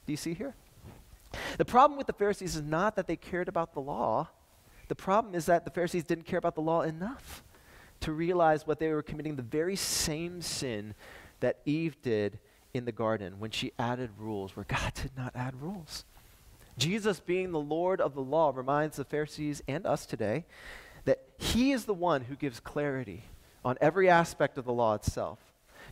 Do 0.06 0.12
you 0.12 0.16
see 0.16 0.34
here? 0.34 0.54
The 1.58 1.64
problem 1.64 1.96
with 1.96 2.06
the 2.06 2.12
Pharisees 2.12 2.56
is 2.56 2.62
not 2.62 2.96
that 2.96 3.06
they 3.06 3.16
cared 3.16 3.48
about 3.48 3.74
the 3.74 3.80
law 3.80 4.28
the 4.92 4.96
problem 4.96 5.34
is 5.34 5.46
that 5.46 5.64
the 5.64 5.70
Pharisees 5.70 6.04
didn't 6.04 6.26
care 6.26 6.38
about 6.38 6.54
the 6.54 6.60
law 6.60 6.82
enough 6.82 7.42
to 8.00 8.12
realize 8.12 8.66
what 8.66 8.78
they 8.78 8.92
were 8.92 9.02
committing 9.02 9.36
the 9.36 9.42
very 9.42 9.74
same 9.74 10.42
sin 10.42 10.94
that 11.40 11.60
Eve 11.64 11.96
did 12.02 12.38
in 12.74 12.84
the 12.84 12.92
garden 12.92 13.38
when 13.38 13.50
she 13.50 13.72
added 13.78 14.10
rules 14.18 14.54
where 14.54 14.66
God 14.68 14.92
did 15.02 15.12
not 15.16 15.34
add 15.34 15.62
rules. 15.62 16.04
Jesus, 16.76 17.20
being 17.20 17.52
the 17.52 17.58
Lord 17.58 18.02
of 18.02 18.14
the 18.14 18.20
law, 18.20 18.52
reminds 18.54 18.98
the 18.98 19.04
Pharisees 19.06 19.62
and 19.66 19.86
us 19.86 20.04
today 20.04 20.44
he 21.42 21.72
is 21.72 21.86
the 21.86 21.94
one 21.94 22.22
who 22.22 22.36
gives 22.36 22.60
clarity 22.60 23.24
on 23.64 23.76
every 23.80 24.08
aspect 24.08 24.58
of 24.58 24.64
the 24.64 24.72
law 24.72 24.94
itself. 24.94 25.40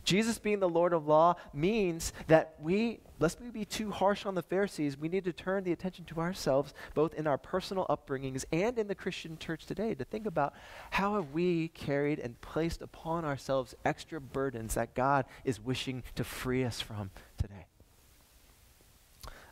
Jesus 0.03 0.39
being 0.39 0.59
the 0.59 0.69
Lord 0.69 0.93
of 0.93 1.07
law 1.07 1.35
means 1.53 2.13
that 2.27 2.55
we, 2.59 3.01
lest 3.19 3.39
we 3.41 3.49
be 3.49 3.65
too 3.65 3.91
harsh 3.91 4.25
on 4.25 4.33
the 4.33 4.41
Pharisees, 4.41 4.97
we 4.97 5.09
need 5.09 5.25
to 5.25 5.33
turn 5.33 5.63
the 5.63 5.73
attention 5.73 6.05
to 6.05 6.21
ourselves, 6.21 6.73
both 6.95 7.13
in 7.13 7.27
our 7.27 7.37
personal 7.37 7.85
upbringings 7.87 8.45
and 8.51 8.79
in 8.79 8.87
the 8.87 8.95
Christian 8.95 9.37
church 9.37 9.65
today, 9.65 9.93
to 9.93 10.05
think 10.05 10.25
about 10.25 10.53
how 10.89 11.15
have 11.15 11.31
we 11.31 11.67
carried 11.67 12.17
and 12.17 12.39
placed 12.41 12.81
upon 12.81 13.25
ourselves 13.25 13.75
extra 13.85 14.19
burdens 14.19 14.75
that 14.75 14.95
God 14.95 15.25
is 15.43 15.59
wishing 15.59 16.01
to 16.15 16.23
free 16.23 16.63
us 16.63 16.79
from 16.81 17.11
today. 17.37 17.65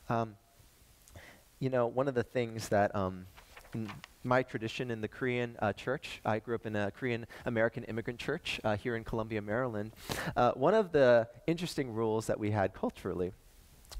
Um, 0.07 0.35
you 1.59 1.69
know, 1.69 1.87
one 1.87 2.07
of 2.07 2.15
the 2.15 2.23
things 2.23 2.69
that 2.69 2.95
um, 2.95 3.27
my 4.23 4.43
tradition 4.43 4.91
in 4.91 5.01
the 5.01 5.07
Korean 5.07 5.55
uh, 5.59 5.73
church. 5.73 6.21
I 6.25 6.39
grew 6.39 6.55
up 6.55 6.65
in 6.65 6.75
a 6.75 6.91
Korean 6.91 7.25
American 7.45 7.83
immigrant 7.85 8.19
church 8.19 8.59
uh, 8.63 8.75
here 8.75 8.95
in 8.95 9.03
Columbia, 9.03 9.41
Maryland. 9.41 9.91
Uh, 10.35 10.51
one 10.53 10.73
of 10.73 10.91
the 10.91 11.27
interesting 11.47 11.93
rules 11.93 12.27
that 12.27 12.39
we 12.39 12.51
had 12.51 12.73
culturally 12.73 13.31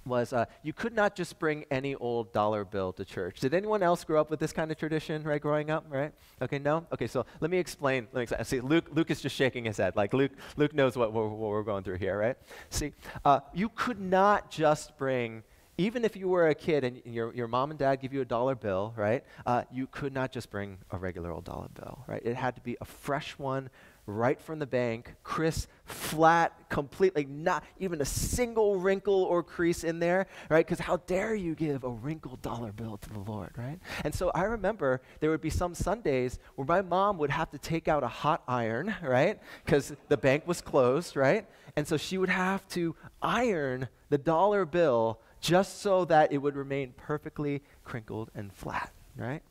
was 0.05 0.33
uh, 0.33 0.45
you 0.63 0.73
could 0.73 0.93
not 0.93 1.15
just 1.15 1.39
bring 1.39 1.65
any 1.71 1.95
old 1.95 2.31
dollar 2.33 2.63
bill 2.63 2.93
to 2.93 3.05
church. 3.05 3.39
Did 3.39 3.53
anyone 3.53 3.83
else 3.83 4.03
grow 4.03 4.19
up 4.19 4.29
with 4.29 4.39
this 4.39 4.53
kind 4.53 4.71
of 4.71 4.77
tradition, 4.77 5.23
right, 5.23 5.41
growing 5.41 5.69
up, 5.69 5.85
right? 5.89 6.13
Okay, 6.41 6.59
no? 6.59 6.85
Okay, 6.91 7.07
so 7.07 7.25
let 7.39 7.51
me 7.51 7.57
explain. 7.57 8.07
Let 8.11 8.15
me 8.15 8.23
explain. 8.23 8.45
See, 8.45 8.59
Luke, 8.61 8.85
Luke 8.91 9.11
is 9.11 9.21
just 9.21 9.35
shaking 9.35 9.65
his 9.65 9.77
head. 9.77 9.95
Like, 9.95 10.13
Luke, 10.13 10.31
Luke 10.57 10.73
knows 10.73 10.95
what 10.95 11.13
we're, 11.13 11.27
what 11.27 11.49
we're 11.49 11.63
going 11.63 11.83
through 11.83 11.97
here, 11.97 12.17
right? 12.17 12.37
See, 12.69 12.93
uh, 13.25 13.41
you 13.53 13.69
could 13.69 13.99
not 13.99 14.51
just 14.51 14.97
bring 14.97 15.43
even 15.79 16.03
if 16.03 16.17
you 16.17 16.27
were 16.27 16.49
a 16.49 16.55
kid 16.55 16.83
and 16.83 17.01
your, 17.05 17.33
your 17.33 17.47
mom 17.47 17.69
and 17.71 17.79
dad 17.79 18.01
give 18.01 18.13
you 18.13 18.19
a 18.19 18.25
dollar 18.25 18.53
bill, 18.53 18.93
right, 18.97 19.23
uh, 19.45 19.63
you 19.71 19.87
could 19.87 20.13
not 20.13 20.29
just 20.29 20.49
bring 20.51 20.77
a 20.91 20.97
regular 20.97 21.31
old 21.31 21.45
dollar 21.45 21.69
bill, 21.73 22.03
right? 22.05 22.21
It 22.25 22.35
had 22.35 22.55
to 22.55 22.61
be 22.61 22.75
a 22.81 22.85
fresh 22.85 23.39
one 23.39 23.69
right 24.05 24.41
from 24.41 24.59
the 24.59 24.67
bank, 24.67 25.15
crisp, 25.23 25.69
flat, 25.85 26.67
completely, 26.67 27.25
not 27.25 27.63
even 27.77 28.01
a 28.01 28.05
single 28.05 28.75
wrinkle 28.75 29.23
or 29.23 29.41
crease 29.41 29.85
in 29.85 29.99
there, 29.99 30.27
right? 30.49 30.65
Because 30.65 30.79
how 30.79 30.97
dare 30.97 31.33
you 31.33 31.55
give 31.55 31.85
a 31.85 31.89
wrinkled 31.89 32.41
dollar 32.41 32.73
bill 32.73 32.97
to 32.97 33.09
the 33.11 33.19
Lord, 33.19 33.51
right? 33.57 33.79
And 34.03 34.13
so 34.13 34.31
I 34.35 34.43
remember 34.43 34.99
there 35.21 35.29
would 35.29 35.41
be 35.41 35.49
some 35.49 35.73
Sundays 35.73 36.39
where 36.55 36.65
my 36.65 36.81
mom 36.81 37.17
would 37.19 37.29
have 37.29 37.51
to 37.51 37.57
take 37.57 37.87
out 37.87 38.03
a 38.03 38.07
hot 38.07 38.43
iron, 38.49 38.93
right? 39.01 39.39
Because 39.63 39.95
the 40.09 40.17
bank 40.17 40.45
was 40.45 40.59
closed, 40.59 41.15
right? 41.15 41.47
And 41.77 41.87
so 41.87 41.95
she 41.95 42.17
would 42.17 42.29
have 42.29 42.67
to 42.69 42.97
iron 43.21 43.87
the 44.09 44.17
dollar 44.17 44.65
bill 44.65 45.21
just 45.41 45.81
so 45.81 46.05
that 46.05 46.31
it 46.31 46.37
would 46.37 46.55
remain 46.55 46.93
perfectly 46.97 47.61
crinkled 47.83 48.29
and 48.35 48.53
flat, 48.53 48.91
right? 49.15 49.41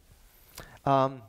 Um, 0.84 1.22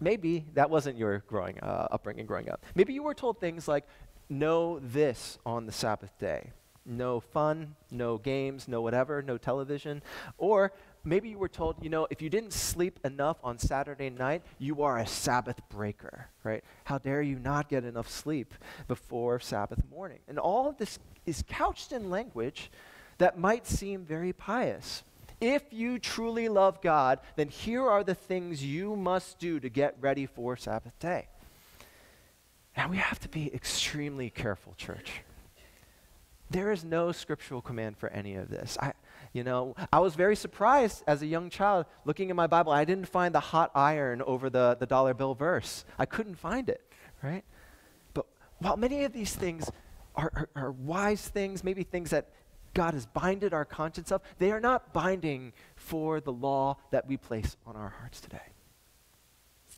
maybe 0.00 0.46
that 0.54 0.70
wasn't 0.70 0.96
your 0.98 1.18
growing 1.26 1.58
uh, 1.60 1.88
upbringing 1.90 2.26
growing 2.26 2.50
up. 2.50 2.64
Maybe 2.74 2.92
you 2.92 3.02
were 3.02 3.14
told 3.14 3.40
things 3.40 3.68
like, 3.68 3.84
"No 4.28 4.78
this 4.80 5.38
on 5.44 5.66
the 5.66 5.72
Sabbath 5.72 6.16
day." 6.18 6.52
No 6.86 7.18
fun, 7.18 7.76
no 7.90 8.18
games, 8.18 8.68
no 8.68 8.82
whatever, 8.82 9.22
no 9.22 9.38
television. 9.38 10.02
Or 10.36 10.70
maybe 11.02 11.30
you 11.30 11.38
were 11.38 11.48
told, 11.48 11.76
you 11.82 11.88
know, 11.88 12.06
if 12.10 12.20
you 12.20 12.28
didn't 12.28 12.52
sleep 12.52 13.00
enough 13.04 13.38
on 13.42 13.58
Saturday 13.58 14.10
night, 14.10 14.42
you 14.58 14.82
are 14.82 14.98
a 14.98 15.06
Sabbath 15.06 15.60
breaker, 15.70 16.28
right? 16.42 16.62
How 16.84 16.98
dare 16.98 17.22
you 17.22 17.38
not 17.38 17.70
get 17.70 17.84
enough 17.84 18.10
sleep 18.10 18.52
before 18.86 19.40
Sabbath 19.40 19.82
morning? 19.90 20.18
And 20.28 20.38
all 20.38 20.68
of 20.68 20.76
this 20.76 20.98
is 21.24 21.42
couched 21.48 21.92
in 21.92 22.10
language 22.10 22.70
that 23.18 23.38
might 23.38 23.66
seem 23.66 24.04
very 24.04 24.32
pious. 24.32 25.02
If 25.40 25.72
you 25.72 25.98
truly 25.98 26.48
love 26.48 26.80
God, 26.80 27.20
then 27.36 27.48
here 27.48 27.88
are 27.88 28.04
the 28.04 28.14
things 28.14 28.64
you 28.64 28.96
must 28.96 29.38
do 29.38 29.60
to 29.60 29.68
get 29.68 29.96
ready 30.00 30.26
for 30.26 30.56
Sabbath 30.56 30.98
day. 30.98 31.28
Now 32.76 32.88
we 32.88 32.96
have 32.96 33.20
to 33.20 33.28
be 33.28 33.52
extremely 33.54 34.30
careful, 34.30 34.74
church. 34.76 35.22
There 36.50 36.72
is 36.72 36.84
no 36.84 37.12
scriptural 37.12 37.60
command 37.60 37.96
for 37.98 38.08
any 38.10 38.36
of 38.36 38.48
this. 38.48 38.76
I, 38.80 38.92
you 39.32 39.42
know, 39.42 39.74
I 39.92 39.98
was 40.00 40.14
very 40.14 40.36
surprised 40.36 41.02
as 41.06 41.22
a 41.22 41.26
young 41.26 41.50
child 41.50 41.86
looking 42.04 42.30
in 42.30 42.36
my 42.36 42.46
Bible. 42.46 42.72
I 42.72 42.84
didn't 42.84 43.08
find 43.08 43.34
the 43.34 43.40
hot 43.40 43.70
iron 43.74 44.22
over 44.22 44.50
the, 44.50 44.76
the 44.78 44.86
dollar 44.86 45.14
bill 45.14 45.34
verse. 45.34 45.84
I 45.98 46.06
couldn't 46.06 46.36
find 46.36 46.68
it, 46.68 46.80
right? 47.22 47.44
But 48.12 48.26
while 48.58 48.76
many 48.76 49.04
of 49.04 49.12
these 49.12 49.34
things 49.34 49.70
are, 50.14 50.30
are, 50.34 50.48
are 50.54 50.72
wise 50.72 51.26
things, 51.26 51.64
maybe 51.64 51.82
things 51.82 52.10
that 52.10 52.28
God 52.74 52.94
has 52.94 53.06
binded 53.06 53.54
our 53.54 53.64
conscience 53.64 54.12
of, 54.12 54.20
they 54.38 54.50
are 54.50 54.60
not 54.60 54.92
binding 54.92 55.52
for 55.76 56.20
the 56.20 56.32
law 56.32 56.76
that 56.90 57.06
we 57.08 57.16
place 57.16 57.56
on 57.66 57.76
our 57.76 57.88
hearts 58.00 58.20
today. 58.20 58.38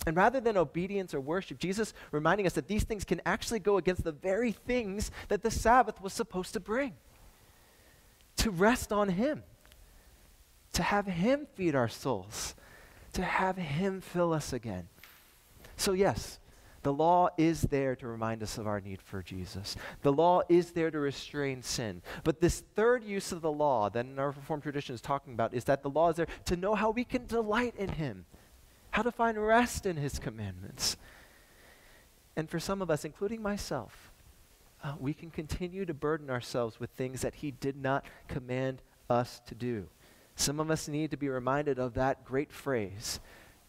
And 0.07 0.17
rather 0.17 0.41
than 0.41 0.57
obedience 0.57 1.15
or 1.15 1.21
worship, 1.21 1.59
Jesus 1.59 1.93
reminding 2.13 2.47
us 2.47 2.53
that 2.55 2.69
these 2.69 2.85
things 2.85 3.05
can 3.05 3.21
actually 3.27 3.59
go 3.59 3.77
against 3.77 4.05
the 4.05 4.13
very 4.13 4.53
things 4.53 5.11
that 5.29 5.43
the 5.43 5.51
Sabbath 5.51 6.01
was 6.01 6.13
supposed 6.13 6.53
to 6.55 6.61
bring. 6.61 6.95
To 8.39 8.51
rest 8.51 8.93
on 8.93 9.09
Him, 9.09 9.43
to 10.75 10.83
have 10.83 11.07
Him 11.07 11.47
feed 11.55 11.75
our 11.75 11.89
souls, 11.89 12.55
to 13.15 13.23
have 13.23 13.57
Him 13.57 14.01
fill 14.01 14.33
us 14.33 14.53
again. 14.53 14.89
So, 15.77 15.93
yes, 15.93 16.39
the 16.87 16.93
law 16.93 17.29
is 17.37 17.63
there 17.63 17.97
to 17.97 18.07
remind 18.07 18.45
us 18.45 18.59
of 18.59 18.69
our 18.69 18.81
need 18.81 19.03
for 19.03 19.21
Jesus. 19.21 19.75
The 20.03 20.13
law 20.13 20.43
is 20.49 20.71
there 20.71 20.89
to 20.89 21.01
restrain 21.01 21.61
sin. 21.61 22.01
But 22.23 22.41
this 22.41 22.63
third 22.77 23.03
use 23.03 23.33
of 23.33 23.41
the 23.41 23.51
law 23.51 23.91
that 23.91 24.07
in 24.07 24.17
our 24.21 24.29
Reformed 24.29 24.63
tradition 24.63 24.95
is 24.95 25.01
talking 25.01 25.33
about 25.33 25.53
is 25.53 25.65
that 25.65 25.83
the 25.83 25.91
law 25.91 26.11
is 26.11 26.17
there 26.17 26.29
to 26.45 26.55
know 26.55 26.77
how 26.77 26.91
we 26.91 27.03
can 27.03 27.27
delight 27.27 27.75
in 27.77 27.89
Him, 27.89 28.25
how 28.93 29.03
to 29.03 29.11
find 29.11 29.37
rest 29.37 29.85
in 29.85 29.97
His 29.97 30.21
commandments. 30.21 30.97
And 32.37 32.49
for 32.49 32.61
some 32.61 32.81
of 32.81 32.89
us, 32.89 33.05
including 33.05 33.43
myself, 33.43 34.13
uh, 34.85 34.95
we 35.01 35.13
can 35.13 35.33
continue 35.33 35.85
to 35.87 35.93
burden 35.93 36.31
ourselves 36.31 36.79
with 36.79 36.91
things 36.91 37.21
that 37.23 37.35
He 37.35 37.51
did 37.51 37.75
not 37.75 38.05
command 38.29 38.81
us 39.11 39.41
to 39.49 39.57
do. 39.57 39.89
Some 40.37 40.61
of 40.61 40.71
us 40.71 40.87
need 40.87 41.11
to 41.11 41.17
be 41.17 41.31
reminded 41.31 41.81
of 41.81 41.95
that 41.95 42.25
great 42.25 42.53
phrase. 42.53 43.19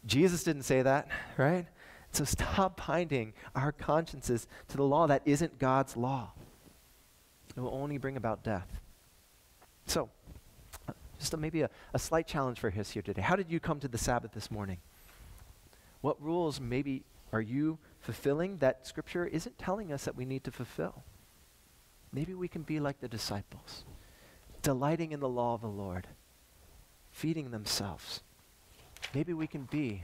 Jesus 0.06 0.44
didn't 0.44 0.66
say 0.66 0.84
that, 0.84 1.08
right? 1.36 1.66
So 2.12 2.24
stop 2.24 2.82
binding 2.88 3.34
our 3.56 3.72
consciences 3.72 4.48
to 4.70 4.78
the 4.78 4.84
law 4.84 5.08
that 5.08 5.22
isn't 5.26 5.60
God's 5.60 5.96
law. 5.96 6.32
It 7.56 7.60
will 7.60 7.74
only 7.74 7.98
bring 7.98 8.18
about 8.18 8.44
death. 8.44 8.80
So, 9.86 10.10
just 11.18 11.34
a, 11.34 11.38
maybe 11.38 11.62
a, 11.62 11.70
a 11.94 12.00
slight 12.00 12.28
challenge 12.28 12.60
for 12.60 12.72
us 12.72 12.92
here 12.92 13.02
today. 13.02 13.22
How 13.22 13.36
did 13.36 13.50
you 13.50 13.60
come 13.60 13.80
to 13.80 13.88
the 13.88 13.98
Sabbath 13.98 14.32
this 14.34 14.52
morning? 14.52 14.78
What 16.02 16.22
rules 16.22 16.60
maybe 16.62 17.04
are 17.34 17.42
you 17.42 17.80
fulfilling 18.00 18.58
that 18.58 18.86
Scripture 18.86 19.26
isn't 19.26 19.58
telling 19.58 19.92
us 19.92 20.06
that 20.06 20.16
we 20.16 20.26
need 20.26 20.44
to 20.44 20.52
fulfill? 20.52 21.04
Maybe 22.14 22.34
we 22.34 22.48
can 22.48 22.62
be 22.62 22.80
like 22.80 23.00
the 23.00 23.08
disciples, 23.08 23.84
delighting 24.62 25.12
in 25.12 25.20
the 25.20 25.30
law 25.30 25.54
of 25.56 25.62
the 25.62 25.68
Lord, 25.68 26.08
feeding 27.12 27.52
themselves. 27.52 28.22
Maybe 29.14 29.34
we 29.34 29.48
can 29.48 29.64
be 29.64 30.04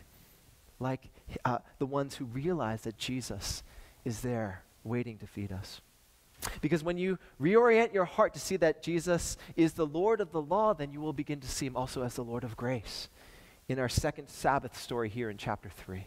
like 0.79 1.09
uh, 1.45 1.59
the 1.79 1.85
ones 1.85 2.15
who 2.15 2.25
realize 2.25 2.81
that 2.81 2.97
Jesus 2.97 3.63
is 4.05 4.21
there 4.21 4.63
waiting 4.83 5.17
to 5.19 5.27
feed 5.27 5.51
us. 5.51 5.81
Because 6.61 6.83
when 6.83 6.97
you 6.97 7.19
reorient 7.41 7.93
your 7.93 8.05
heart 8.05 8.33
to 8.33 8.39
see 8.39 8.57
that 8.57 8.83
Jesus 8.83 9.37
is 9.55 9.73
the 9.73 9.85
Lord 9.85 10.19
of 10.19 10.31
the 10.31 10.41
law, 10.41 10.73
then 10.73 10.91
you 10.91 10.99
will 10.99 11.13
begin 11.13 11.39
to 11.39 11.47
see 11.47 11.65
him 11.65 11.77
also 11.77 12.03
as 12.03 12.15
the 12.15 12.23
Lord 12.23 12.43
of 12.43 12.57
grace. 12.57 13.09
In 13.69 13.79
our 13.79 13.89
second 13.89 14.27
Sabbath 14.27 14.77
story 14.77 15.07
here 15.07 15.29
in 15.29 15.37
chapter 15.37 15.69
3, 15.69 16.05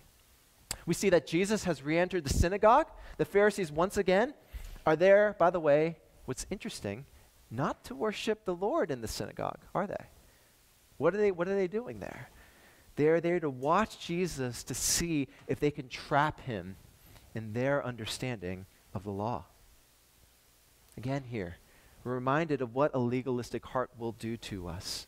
we 0.85 0.94
see 0.94 1.08
that 1.11 1.26
Jesus 1.26 1.64
has 1.64 1.82
re 1.82 1.99
entered 1.99 2.25
the 2.25 2.35
synagogue. 2.35 2.87
The 3.16 3.25
Pharisees, 3.25 3.73
once 3.73 3.96
again, 3.96 4.35
are 4.85 4.96
there, 4.96 5.35
by 5.38 5.50
the 5.50 5.61
way, 5.61 5.96
what's 6.26 6.46
interesting, 6.50 7.06
not 7.50 7.82
to 7.85 7.94
worship 7.94 8.44
the 8.44 8.54
Lord 8.54 8.90
in 8.90 9.00
the 9.00 9.08
synagogue, 9.08 9.58
are 9.75 9.87
they? 9.87 10.04
What 10.99 11.14
are 11.14 11.18
they, 11.18 11.30
what 11.30 11.49
are 11.49 11.54
they 11.54 11.68
doing 11.68 12.00
there? 12.00 12.28
They're 12.96 13.20
there 13.20 13.40
to 13.40 13.50
watch 13.50 13.98
Jesus 13.98 14.64
to 14.64 14.74
see 14.74 15.28
if 15.46 15.60
they 15.60 15.70
can 15.70 15.88
trap 15.88 16.40
him 16.40 16.76
in 17.34 17.52
their 17.52 17.84
understanding 17.84 18.64
of 18.94 19.04
the 19.04 19.10
law. 19.10 19.44
Again, 20.96 21.24
here, 21.28 21.58
we're 22.02 22.14
reminded 22.14 22.62
of 22.62 22.74
what 22.74 22.94
a 22.94 22.98
legalistic 22.98 23.66
heart 23.66 23.90
will 23.98 24.12
do 24.12 24.38
to 24.38 24.68
us. 24.68 25.06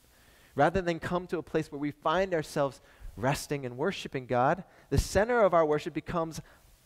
Rather 0.55 0.83
than 0.83 0.99
come 0.99 1.27
to 1.29 1.39
a 1.39 1.43
place 1.43 1.73
where 1.73 1.79
we 1.79 1.91
find 1.91 2.35
ourselves 2.35 2.83
resting 3.17 3.65
and 3.65 3.79
worshiping 3.79 4.27
God, 4.27 4.65
the 4.91 4.99
center 4.99 5.41
of 5.41 5.55
our 5.55 5.65
worship 5.65 5.95
becomes 5.95 6.43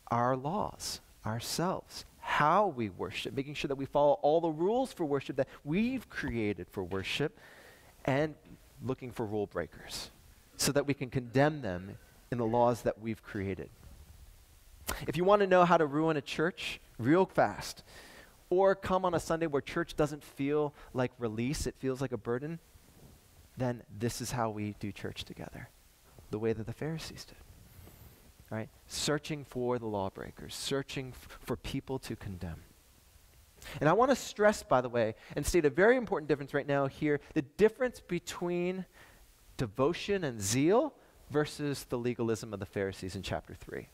our 0.08 0.36
laws, 0.36 1.00
ourselves, 1.26 2.04
how 2.20 2.68
we 2.68 2.90
worship, 2.90 3.34
making 3.34 3.54
sure 3.54 3.68
that 3.68 3.74
we 3.74 3.86
follow 3.86 4.14
all 4.22 4.40
the 4.40 4.50
rules 4.50 4.92
for 4.92 5.04
worship 5.04 5.36
that 5.36 5.48
we've 5.64 6.08
created 6.08 6.68
for 6.70 6.84
worship, 6.84 7.36
and 8.04 8.34
looking 8.84 9.10
for 9.10 9.26
rule 9.26 9.46
breakers 9.46 10.10
so 10.56 10.72
that 10.72 10.86
we 10.86 10.94
can 10.94 11.10
condemn 11.10 11.62
them 11.62 11.96
in 12.30 12.38
the 12.38 12.46
laws 12.46 12.82
that 12.82 13.00
we've 13.00 13.22
created. 13.22 13.68
If 15.06 15.16
you 15.16 15.24
want 15.24 15.40
to 15.40 15.46
know 15.46 15.64
how 15.64 15.76
to 15.76 15.86
ruin 15.86 16.16
a 16.16 16.20
church 16.20 16.80
real 16.98 17.26
fast, 17.26 17.82
or 18.50 18.74
come 18.74 19.04
on 19.04 19.14
a 19.14 19.20
Sunday 19.20 19.46
where 19.46 19.62
church 19.62 19.96
doesn't 19.96 20.22
feel 20.22 20.74
like 20.92 21.10
release, 21.18 21.66
it 21.66 21.74
feels 21.78 22.00
like 22.00 22.12
a 22.12 22.18
burden, 22.18 22.58
then 23.56 23.82
this 23.98 24.20
is 24.20 24.32
how 24.32 24.50
we 24.50 24.74
do 24.80 24.92
church 24.92 25.24
together, 25.24 25.68
the 26.30 26.38
way 26.38 26.52
that 26.52 26.66
the 26.66 26.72
Pharisees 26.72 27.24
did. 27.24 27.36
Right? 28.50 28.68
Searching 28.86 29.44
for 29.44 29.78
the 29.78 29.86
lawbreakers, 29.86 30.54
searching 30.54 31.14
f- 31.14 31.38
for 31.40 31.56
people 31.56 31.98
to 32.00 32.14
condemn. 32.14 32.62
And 33.80 33.88
I 33.88 33.94
want 33.94 34.10
to 34.10 34.16
stress, 34.16 34.62
by 34.62 34.80
the 34.80 34.88
way, 34.88 35.14
and 35.36 35.46
state 35.46 35.64
a 35.64 35.70
very 35.70 35.96
important 35.96 36.28
difference 36.28 36.52
right 36.52 36.66
now 36.66 36.86
here 36.86 37.20
the 37.34 37.42
difference 37.42 38.00
between 38.00 38.84
devotion 39.56 40.24
and 40.24 40.40
zeal 40.40 40.94
versus 41.30 41.84
the 41.84 41.98
legalism 41.98 42.52
of 42.52 42.60
the 42.60 42.66
Pharisees 42.66 43.16
in 43.16 43.22
chapter 43.22 43.54
3. 43.54 43.88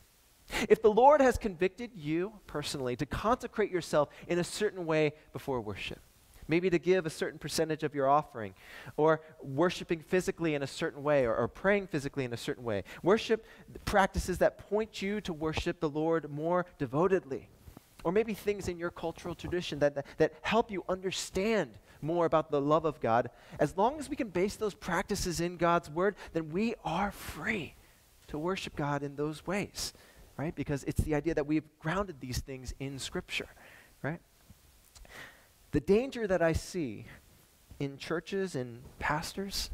If 0.67 0.81
the 0.81 0.91
Lord 0.91 1.21
has 1.21 1.37
convicted 1.37 1.91
you 1.95 2.33
personally 2.47 2.95
to 2.95 3.05
consecrate 3.05 3.71
yourself 3.71 4.09
in 4.27 4.39
a 4.39 4.43
certain 4.43 4.85
way 4.85 5.13
before 5.31 5.61
worship, 5.61 5.99
maybe 6.47 6.69
to 6.69 6.79
give 6.79 7.05
a 7.05 7.09
certain 7.09 7.39
percentage 7.39 7.83
of 7.83 7.93
your 7.93 8.09
offering, 8.09 8.55
or 8.97 9.21
worshiping 9.41 9.99
physically 9.99 10.55
in 10.55 10.63
a 10.63 10.67
certain 10.67 11.03
way, 11.03 11.25
or, 11.25 11.35
or, 11.35 11.47
praying 11.47 11.87
physically 11.87 12.25
in 12.25 12.33
a 12.33 12.37
certain 12.37 12.63
way. 12.63 12.83
Worship 13.03 13.45
practices 13.85 14.39
that 14.39 14.57
point 14.57 15.01
you 15.01 15.21
to 15.21 15.31
worship 15.31 15.79
the 15.79 15.89
Lord 15.89 16.29
more 16.29 16.65
devotedly. 16.79 17.47
Or 18.03 18.11
maybe 18.11 18.33
things 18.33 18.67
in 18.67 18.79
your 18.79 18.89
cultural 18.89 19.35
tradition 19.35 19.79
that, 19.79 19.93
that, 19.93 20.05
that 20.17 20.33
help 20.41 20.71
you 20.71 20.83
understand 20.89 21.77
more 22.01 22.25
about 22.25 22.51
the 22.51 22.61
love 22.61 22.85
of 22.85 22.99
God. 22.99 23.29
As 23.59 23.77
long 23.77 23.99
as 23.99 24.09
we 24.09 24.15
can 24.15 24.29
base 24.29 24.55
those 24.55 24.73
practices 24.73 25.39
in 25.41 25.57
God's 25.57 25.89
Word, 25.89 26.15
then 26.33 26.49
we 26.49 26.75
are 26.83 27.11
free 27.11 27.75
to 28.27 28.37
worship 28.37 28.75
God 28.75 29.03
in 29.03 29.15
those 29.15 29.45
ways 29.45 29.93
right? 30.39 30.55
Because 30.55 30.85
it's 30.85 31.01
the 31.01 31.15
idea 31.15 31.33
that 31.33 31.45
we've 31.45 31.67
grounded 31.79 32.21
these 32.21 32.39
things 32.39 32.73
in 32.79 32.97
Scripture, 32.97 33.49
right? 34.01 34.21
The 35.71 35.81
danger 35.81 36.25
that 36.27 36.41
I 36.41 36.53
see 36.53 37.07
in 37.77 37.97
churches 37.97 38.55
and 38.55 38.79
pastors, 38.99 39.69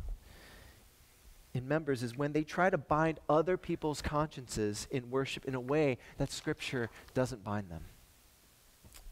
in 1.53 1.67
members, 1.67 2.01
is 2.01 2.17
when 2.17 2.33
they 2.33 2.43
try 2.43 2.71
to 2.71 2.79
bind 2.79 3.19
other 3.29 3.57
people's 3.57 4.01
consciences 4.01 4.87
in 4.89 5.11
worship 5.11 5.45
in 5.45 5.53
a 5.53 5.59
way 5.59 5.99
that 6.17 6.31
Scripture 6.31 6.89
doesn't 7.13 7.43
bind 7.43 7.69
them. 7.69 7.85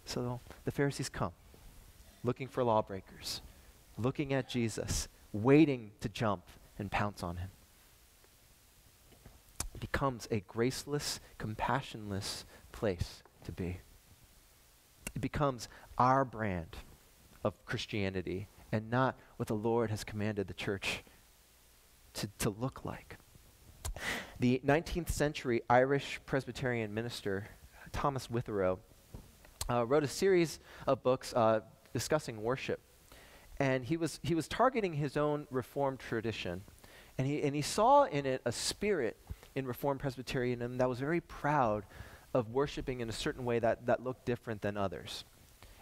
So 0.05 0.39
the 0.65 0.71
Pharisees 0.71 1.07
come 1.07 1.33
looking 2.23 2.47
for 2.47 2.63
lawbreakers, 2.63 3.41
looking 3.97 4.33
at 4.33 4.49
Jesus, 4.49 5.07
waiting 5.31 5.91
to 5.99 6.09
jump 6.09 6.43
and 6.79 6.91
pounce 6.91 7.23
on 7.23 7.37
him 7.37 7.49
It 9.73 9.81
becomes 9.81 10.27
a 10.31 10.39
graceless, 10.41 11.19
compassionless 11.39 12.45
place 12.71 13.23
to 13.43 13.51
be. 13.51 13.79
It 15.15 15.21
becomes 15.21 15.67
our 15.97 16.25
brand 16.25 16.77
of 17.43 17.63
Christianity 17.65 18.47
and 18.71 18.89
not 18.89 19.15
what 19.37 19.47
the 19.47 19.55
Lord 19.55 19.91
has 19.91 20.03
commanded 20.03 20.47
the 20.47 20.53
church 20.53 21.03
to, 22.13 22.27
to 22.39 22.49
look 22.49 22.85
like. 22.85 23.17
The 24.39 24.61
19th 24.65 25.09
century 25.09 25.61
Irish 25.69 26.19
Presbyterian 26.25 26.93
minister, 26.93 27.47
Thomas 27.91 28.27
Witherow, 28.27 28.79
uh, 29.69 29.85
wrote 29.85 30.03
a 30.03 30.07
series 30.07 30.59
of 30.87 31.03
books 31.03 31.33
uh, 31.33 31.61
discussing 31.93 32.41
worship. 32.41 32.79
And 33.59 33.85
he 33.85 33.97
was, 33.97 34.19
he 34.23 34.35
was 34.35 34.47
targeting 34.47 34.93
his 34.93 35.15
own 35.15 35.47
Reformed 35.51 35.99
tradition. 35.99 36.63
And 37.17 37.27
he, 37.27 37.43
and 37.43 37.55
he 37.55 37.61
saw 37.61 38.03
in 38.03 38.25
it 38.25 38.41
a 38.45 38.51
spirit 38.51 39.17
in 39.55 39.67
Reformed 39.67 39.99
Presbyterianism 39.99 40.79
that 40.79 40.89
was 40.89 40.99
very 40.99 41.21
proud 41.21 41.85
of 42.33 42.49
worshiping 42.49 42.99
in 42.99 43.09
a 43.09 43.13
certain 43.13 43.45
way 43.45 43.59
that, 43.59 43.85
that 43.85 44.03
looked 44.03 44.25
different 44.25 44.61
than 44.61 44.75
others. 44.75 45.23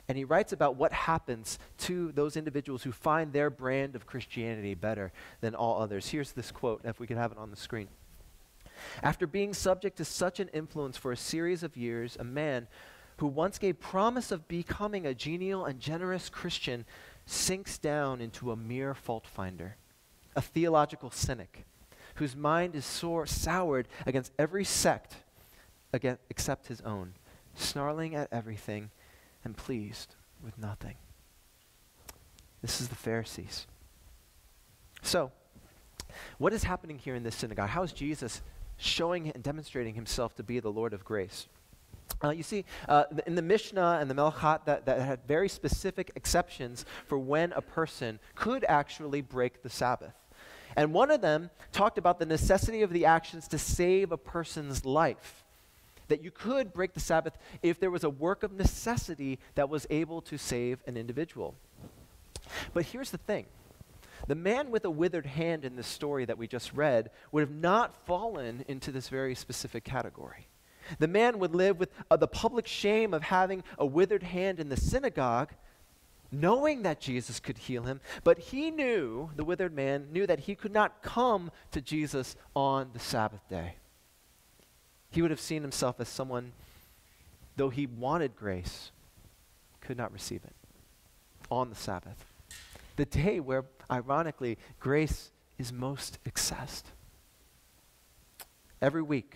And 0.10 0.18
he 0.18 0.26
writes 0.26 0.52
about 0.52 0.76
what 0.76 0.92
happens 0.92 1.58
to 1.80 2.12
those 2.12 2.36
individuals 2.36 2.84
who 2.84 2.92
find 2.92 3.32
their 3.32 3.50
brand 3.50 3.96
of 3.96 4.06
Christianity 4.06 4.74
better 4.74 5.14
than 5.40 5.56
all 5.56 5.82
others. 5.82 6.10
Here's 6.10 6.34
this 6.34 6.52
quote, 6.52 6.82
if 6.84 7.00
we 7.00 7.08
could 7.08 7.18
have 7.18 7.32
it 7.32 7.38
on 7.38 7.50
the 7.50 7.56
screen. 7.56 7.88
After 9.02 9.28
being 9.28 9.54
subject 9.54 9.98
to 9.98 10.06
such 10.06 10.40
an 10.40 10.50
influence 10.50 10.98
for 10.98 11.12
a 11.12 11.18
series 11.18 11.64
of 11.64 11.78
years, 11.78 12.18
a 12.20 12.24
man 12.24 12.68
who 13.22 13.28
once 13.28 13.60
gave 13.60 13.80
promise 13.80 14.32
of 14.32 14.48
becoming 14.48 15.06
a 15.06 15.14
genial 15.14 15.64
and 15.64 15.80
generous 15.80 16.28
Christian 16.28 16.86
sinks 17.28 17.78
down 17.78 18.20
into 18.20 18.52
a 18.52 18.56
mere 18.56 18.96
fault 18.96 19.28
finder, 19.28 19.78
a 20.36 20.42
theological 20.42 21.12
cynic 21.12 21.66
whose 22.16 22.36
mind 22.36 22.76
is 22.76 22.84
sore, 22.84 23.28
soured 23.28 23.88
against 24.08 24.32
every 24.40 24.64
sect 24.64 25.18
against, 25.94 26.20
except 26.32 26.66
his 26.66 26.82
own, 26.82 27.14
snarling 27.54 28.16
at 28.16 28.28
everything 28.32 28.90
and 29.44 29.56
pleased 29.56 30.16
with 30.44 30.58
nothing. 30.58 30.96
This 32.64 32.82
is 32.82 32.88
the 32.88 32.96
Pharisees. 32.96 33.68
So, 35.04 35.32
what 36.40 36.54
is 36.54 36.64
happening 36.64 36.98
here 36.98 37.14
in 37.14 37.22
this 37.22 37.36
synagogue? 37.36 37.70
How 37.70 37.84
is 37.84 37.94
Jesus 37.94 38.42
showing 38.78 39.30
and 39.30 39.44
demonstrating 39.44 39.94
himself 39.94 40.36
to 40.38 40.44
be 40.44 40.60
the 40.60 40.72
Lord 40.72 40.96
of 40.96 41.06
grace? 41.06 41.48
Uh, 42.24 42.30
you 42.30 42.44
see, 42.44 42.66
uh, 42.88 43.06
in 43.26 43.36
the 43.36 43.42
Mishnah 43.42 44.00
and 44.02 44.10
the 44.10 44.14
Melachot, 44.14 44.66
that, 44.66 44.86
that 44.86 45.02
had 45.02 45.20
very 45.28 45.50
specific 45.50 46.12
exceptions 46.16 46.86
for 47.06 47.18
when 47.18 47.52
a 47.54 47.62
person 47.62 48.20
could 48.36 48.64
actually 48.66 49.22
break 49.22 49.64
the 49.64 49.70
Sabbath. 49.70 50.14
And 50.76 50.94
one 50.94 51.12
of 51.12 51.22
them 51.22 51.50
talked 51.72 51.98
about 51.98 52.20
the 52.20 52.26
necessity 52.26 52.82
of 52.82 52.94
the 52.94 53.06
actions 53.06 53.48
to 53.50 53.58
save 53.58 54.12
a 54.12 54.18
person's 54.18 54.86
life. 54.86 55.44
That 56.08 56.24
you 56.24 56.32
could 56.32 56.74
break 56.74 56.94
the 56.94 57.00
Sabbath 57.00 57.38
if 57.62 57.80
there 57.80 57.92
was 57.92 58.04
a 58.04 58.10
work 58.10 58.44
of 58.44 58.52
necessity 58.52 59.40
that 59.56 59.70
was 59.70 59.88
able 59.90 60.22
to 60.24 60.38
save 60.38 60.82
an 60.86 60.98
individual. 60.98 61.56
But 62.74 62.86
here's 62.86 63.12
the 63.12 63.18
thing 63.18 63.46
the 64.28 64.36
man 64.36 64.70
with 64.70 64.86
a 64.86 64.90
withered 64.90 65.26
hand 65.26 65.66
in 65.66 65.76
the 65.76 65.84
story 65.84 66.26
that 66.26 66.38
we 66.38 66.48
just 66.48 66.74
read 66.74 67.10
would 67.32 67.42
have 67.42 67.52
not 67.52 67.96
fallen 68.06 68.64
into 68.68 68.92
this 68.92 69.10
very 69.10 69.36
specific 69.36 69.84
category. 69.84 70.48
The 71.00 71.08
man 71.08 71.40
would 71.40 71.56
live 71.56 71.80
with 71.80 71.90
uh, 72.10 72.18
the 72.18 72.28
public 72.28 72.68
shame 72.68 73.14
of 73.14 73.24
having 73.24 73.64
a 73.78 73.86
withered 73.86 74.24
hand 74.24 74.60
in 74.60 74.70
the 74.70 74.78
synagogue 74.78 75.52
knowing 76.32 76.84
that 76.84 77.02
Jesus 77.02 77.40
could 77.40 77.58
heal 77.58 77.84
him, 77.84 78.00
but 78.24 78.40
he 78.40 78.72
knew, 78.72 79.30
the 79.36 79.44
withered 79.44 79.74
man 79.74 80.08
knew 80.12 80.26
that 80.26 80.42
he 80.42 80.56
could 80.56 80.72
not 80.72 81.02
come 81.02 81.52
to 81.72 81.82
Jesus 81.82 82.36
on 82.56 82.90
the 82.94 83.00
Sabbath 83.00 83.42
day. 83.50 83.76
He 85.10 85.22
would 85.22 85.32
have 85.32 85.42
seen 85.42 85.62
himself 85.62 86.00
as 86.00 86.08
someone, 86.08 86.54
though 87.58 87.70
he 87.70 87.86
wanted 87.86 88.36
grace, 88.36 88.92
could 89.82 89.98
not 89.98 90.14
receive 90.14 90.42
it 90.46 90.56
on 91.50 91.70
the 91.70 91.76
Sabbath. 91.76 92.26
The 92.96 93.06
day 93.06 93.40
where, 93.42 93.66
ironically, 93.90 94.58
grace 94.80 95.32
is 95.58 95.74
most 95.74 96.18
accessed. 96.24 96.84
Every 98.82 99.02
week, 99.02 99.36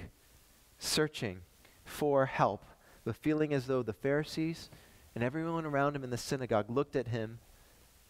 searching 0.77 1.41
for 1.83 2.25
help, 2.25 2.65
but 3.03 3.15
feeling 3.15 3.53
as 3.53 3.67
though 3.67 3.83
the 3.83 3.93
Pharisees 3.93 4.69
and 5.13 5.23
everyone 5.23 5.65
around 5.65 5.95
him 5.95 6.03
in 6.03 6.09
the 6.09 6.17
synagogue 6.17 6.69
looked 6.69 6.95
at 6.95 7.07
him, 7.07 7.39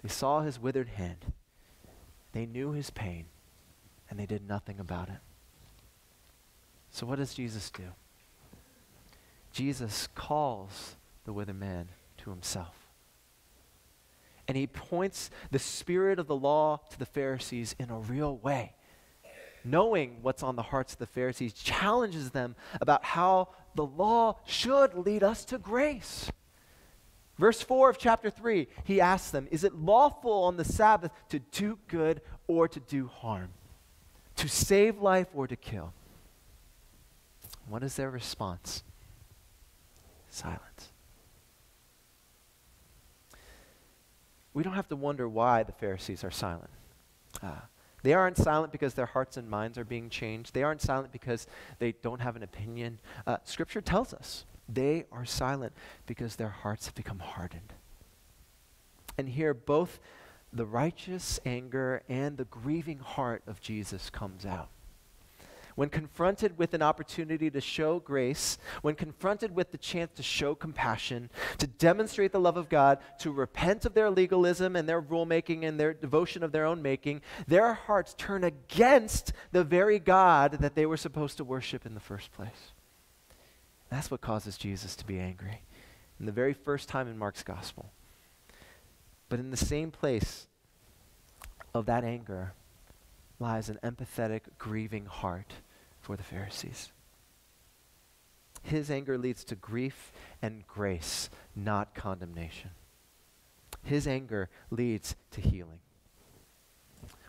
they 0.01 0.09
saw 0.09 0.41
his 0.41 0.59
withered 0.59 0.89
hand, 0.89 1.33
they 2.31 2.45
knew 2.45 2.71
his 2.71 2.89
pain, 2.89 3.25
and 4.09 4.19
they 4.19 4.25
did 4.25 4.47
nothing 4.47 4.79
about 4.79 5.09
it. 5.09 5.19
So, 6.91 7.05
what 7.05 7.17
does 7.17 7.33
Jesus 7.33 7.69
do? 7.69 7.83
Jesus 9.51 10.07
calls 10.15 10.95
the 11.25 11.33
withered 11.33 11.59
man 11.59 11.89
to 12.17 12.29
himself. 12.29 12.75
And 14.47 14.55
he 14.55 14.67
points 14.67 15.31
the 15.49 15.59
spirit 15.59 16.19
of 16.19 16.27
the 16.27 16.35
law 16.35 16.81
to 16.91 16.99
the 16.99 17.05
Pharisees 17.05 17.75
in 17.79 17.89
a 17.89 17.97
real 17.97 18.37
way. 18.37 18.74
Knowing 19.65 20.19
what's 20.21 20.43
on 20.43 20.55
the 20.55 20.61
hearts 20.61 20.93
of 20.93 20.99
the 20.99 21.05
Pharisees, 21.07 21.51
challenges 21.51 22.29
them 22.29 22.55
about 22.79 23.03
how 23.03 23.49
the 23.73 23.85
law 23.85 24.37
should 24.45 24.93
lead 24.93 25.23
us 25.23 25.43
to 25.43 25.57
grace. 25.57 26.31
Verse 27.37 27.61
4 27.61 27.89
of 27.89 27.97
chapter 27.97 28.29
3, 28.29 28.67
he 28.85 29.01
asks 29.01 29.31
them, 29.31 29.47
Is 29.51 29.63
it 29.63 29.73
lawful 29.75 30.43
on 30.43 30.55
the 30.55 30.63
Sabbath 30.63 31.11
to 31.29 31.39
do 31.39 31.79
good 31.87 32.21
or 32.47 32.67
to 32.67 32.79
do 32.79 33.07
harm? 33.07 33.49
To 34.37 34.47
save 34.47 34.99
life 34.99 35.27
or 35.33 35.47
to 35.47 35.55
kill? 35.55 35.93
What 37.67 37.83
is 37.83 37.95
their 37.95 38.11
response? 38.11 38.83
Silence. 40.29 40.91
We 44.53 44.63
don't 44.63 44.73
have 44.73 44.87
to 44.89 44.95
wonder 44.95 45.27
why 45.27 45.63
the 45.63 45.71
Pharisees 45.73 46.23
are 46.23 46.31
silent. 46.31 46.69
Uh, 47.41 47.61
they 48.05 48.13
aren't 48.13 48.37
silent 48.37 48.71
because 48.71 48.93
their 48.93 49.07
hearts 49.07 49.35
and 49.35 49.49
minds 49.49 49.79
are 49.79 49.83
being 49.83 50.11
changed. 50.11 50.53
They 50.53 50.61
aren't 50.61 50.81
silent 50.81 51.11
because 51.11 51.47
they 51.79 51.93
don't 52.03 52.21
have 52.21 52.35
an 52.35 52.43
opinion. 52.43 52.99
Uh, 53.25 53.37
scripture 53.45 53.81
tells 53.81 54.13
us 54.13 54.45
they 54.69 55.05
are 55.11 55.25
silent 55.25 55.73
because 56.05 56.35
their 56.35 56.49
hearts 56.49 56.85
have 56.85 56.93
become 56.93 57.17
hardened. 57.17 57.73
And 59.17 59.29
here, 59.29 59.55
both 59.55 59.99
the 60.53 60.65
righteous 60.67 61.39
anger 61.47 62.03
and 62.07 62.37
the 62.37 62.45
grieving 62.45 62.99
heart 62.99 63.41
of 63.47 63.59
Jesus 63.59 64.11
comes 64.11 64.45
out. 64.45 64.69
When 65.75 65.89
confronted 65.89 66.57
with 66.57 66.73
an 66.73 66.81
opportunity 66.81 67.51
to 67.51 67.59
show 67.59 67.99
grace, 67.99 68.57
when 68.81 68.95
confronted 68.95 69.53
with 69.53 69.71
the 69.71 69.77
chance 69.77 70.13
to 70.15 70.23
show 70.23 70.55
compassion, 70.55 71.29
to 71.57 71.67
demonstrate 71.67 72.31
the 72.31 72.39
love 72.39 72.55
of 72.55 72.69
God, 72.69 72.99
to 73.19 73.31
repent 73.31 73.85
of 73.85 73.93
their 73.93 74.09
legalism 74.09 74.77
and 74.77 74.87
their 74.87 75.01
rulemaking 75.01 75.63
and 75.63 75.77
their 75.77 75.93
devotion 75.93 76.43
of 76.43 76.53
their 76.53 76.65
own 76.65 76.81
making, 76.81 77.21
their 77.45 77.73
hearts 77.73 78.15
turn 78.17 78.45
against 78.45 79.33
the 79.51 79.65
very 79.65 79.99
God 79.99 80.53
that 80.61 80.75
they 80.75 80.85
were 80.85 80.97
supposed 80.97 81.35
to 81.37 81.43
worship 81.43 81.85
in 81.85 81.93
the 81.93 81.99
first 81.99 82.31
place. 82.31 82.71
That's 83.89 84.09
what 84.09 84.21
causes 84.21 84.57
Jesus 84.57 84.95
to 84.95 85.05
be 85.05 85.19
angry. 85.19 85.61
In 86.21 86.25
the 86.25 86.31
very 86.31 86.53
first 86.53 86.87
time 86.87 87.09
in 87.09 87.17
Mark's 87.17 87.43
gospel. 87.43 87.91
But 89.27 89.39
in 89.39 89.51
the 89.51 89.57
same 89.57 89.91
place 89.91 90.47
of 91.73 91.85
that 91.87 92.05
anger 92.05 92.53
lies 93.39 93.67
an 93.67 93.79
empathetic, 93.83 94.41
grieving 94.57 95.07
heart 95.07 95.53
for 96.05 96.15
the 96.15 96.23
Pharisees. 96.23 96.91
His 98.61 98.91
anger 98.91 99.17
leads 99.17 99.43
to 99.45 99.55
grief 99.55 100.11
and 100.39 100.65
grace, 100.67 101.31
not 101.55 101.95
condemnation. 101.95 102.69
His 103.83 104.07
anger 104.07 104.49
leads 104.69 105.15
to 105.31 105.41
healing. 105.41 105.79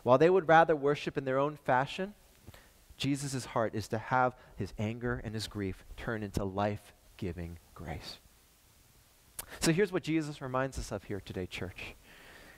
While 0.03 0.19
they 0.19 0.29
would 0.29 0.47
rather 0.47 0.75
worship 0.75 1.17
in 1.17 1.25
their 1.25 1.39
own 1.39 1.57
fashion, 1.57 2.13
Jesus' 2.97 3.45
heart 3.45 3.73
is 3.73 3.87
to 3.87 3.97
have 3.97 4.35
his 4.55 4.73
anger 4.77 5.21
and 5.23 5.33
his 5.33 5.47
grief 5.47 5.83
turn 5.95 6.21
into 6.21 6.43
life 6.43 6.93
giving 7.17 7.57
grace. 7.73 8.19
So 9.59 9.73
here's 9.73 9.91
what 9.91 10.03
Jesus 10.03 10.39
reminds 10.39 10.77
us 10.77 10.91
of 10.91 11.03
here 11.03 11.19
today, 11.19 11.47
church 11.47 11.95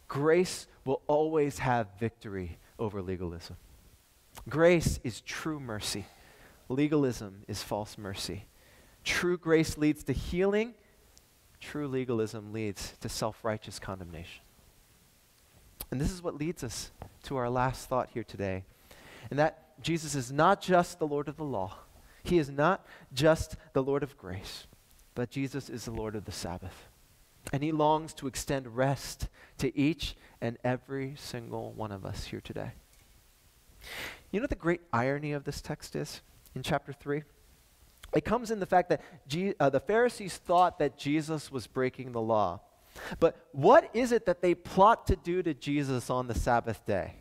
grace 0.10 0.68
will 0.84 1.02
always 1.08 1.60
have 1.60 1.88
victory 1.98 2.58
over 2.78 3.02
legalism. 3.02 3.56
Grace 4.48 5.00
is 5.04 5.22
true 5.22 5.60
mercy, 5.60 6.06
legalism 6.70 7.44
is 7.48 7.62
false 7.62 7.98
mercy. 7.98 8.46
True 9.04 9.38
grace 9.38 9.78
leads 9.78 10.04
to 10.06 10.14
healing, 10.14 10.74
true 11.60 11.88
legalism 11.88 12.54
leads 12.54 12.94
to 13.02 13.10
self 13.10 13.44
righteous 13.44 13.80
condemnation. 13.80 14.42
And 15.92 16.00
this 16.00 16.12
is 16.12 16.22
what 16.22 16.36
leads 16.36 16.64
us 16.64 16.92
to 17.24 17.38
our 17.38 17.50
last 17.50 17.90
thought 17.90 18.10
here 18.14 18.24
today. 18.24 18.64
And 19.30 19.40
that 19.40 19.82
Jesus 19.82 20.16
is 20.16 20.32
not 20.32 20.62
just 20.62 21.00
the 21.00 21.08
Lord 21.08 21.28
of 21.28 21.38
the 21.38 21.44
law, 21.44 21.76
He 22.24 22.38
is 22.38 22.50
not 22.50 22.86
just 23.14 23.56
the 23.74 23.84
Lord 23.84 24.04
of 24.04 24.18
grace, 24.18 24.68
but 25.16 25.30
Jesus 25.30 25.70
is 25.70 25.86
the 25.86 25.92
Lord 25.92 26.16
of 26.16 26.26
the 26.26 26.32
Sabbath. 26.32 26.88
And 27.52 27.64
He 27.64 27.72
longs 27.72 28.14
to 28.16 28.28
extend 28.28 28.76
rest 28.76 29.28
to 29.58 29.76
each 29.78 30.16
and 30.42 30.58
every 30.64 31.16
single 31.18 31.74
one 31.74 31.92
of 31.92 32.06
us 32.06 32.26
here 32.26 32.42
today. 32.42 32.72
You 34.32 34.40
know 34.40 34.44
what 34.44 34.50
the 34.50 34.56
great 34.56 34.82
irony 34.94 35.32
of 35.34 35.44
this 35.44 35.62
text 35.62 35.96
is 35.96 36.22
in 36.56 36.64
chapter 36.64 36.94
3? 36.94 37.24
It 38.16 38.26
comes 38.26 38.52
in 38.52 38.60
the 38.60 38.66
fact 38.66 38.90
that 38.90 39.02
Je- 39.28 39.54
uh, 39.60 39.70
the 39.70 39.80
Pharisees 39.80 40.38
thought 40.38 40.80
that 40.80 40.98
Jesus 40.98 41.52
was 41.52 41.68
breaking 41.68 42.12
the 42.12 42.22
law. 42.22 42.62
But 43.20 43.48
what 43.52 43.90
is 43.94 44.12
it 44.12 44.26
that 44.26 44.42
they 44.42 44.56
plot 44.56 45.08
to 45.08 45.16
do 45.16 45.44
to 45.44 45.54
Jesus 45.54 46.10
on 46.10 46.28
the 46.28 46.34
Sabbath 46.34 46.86
day? 46.86 47.16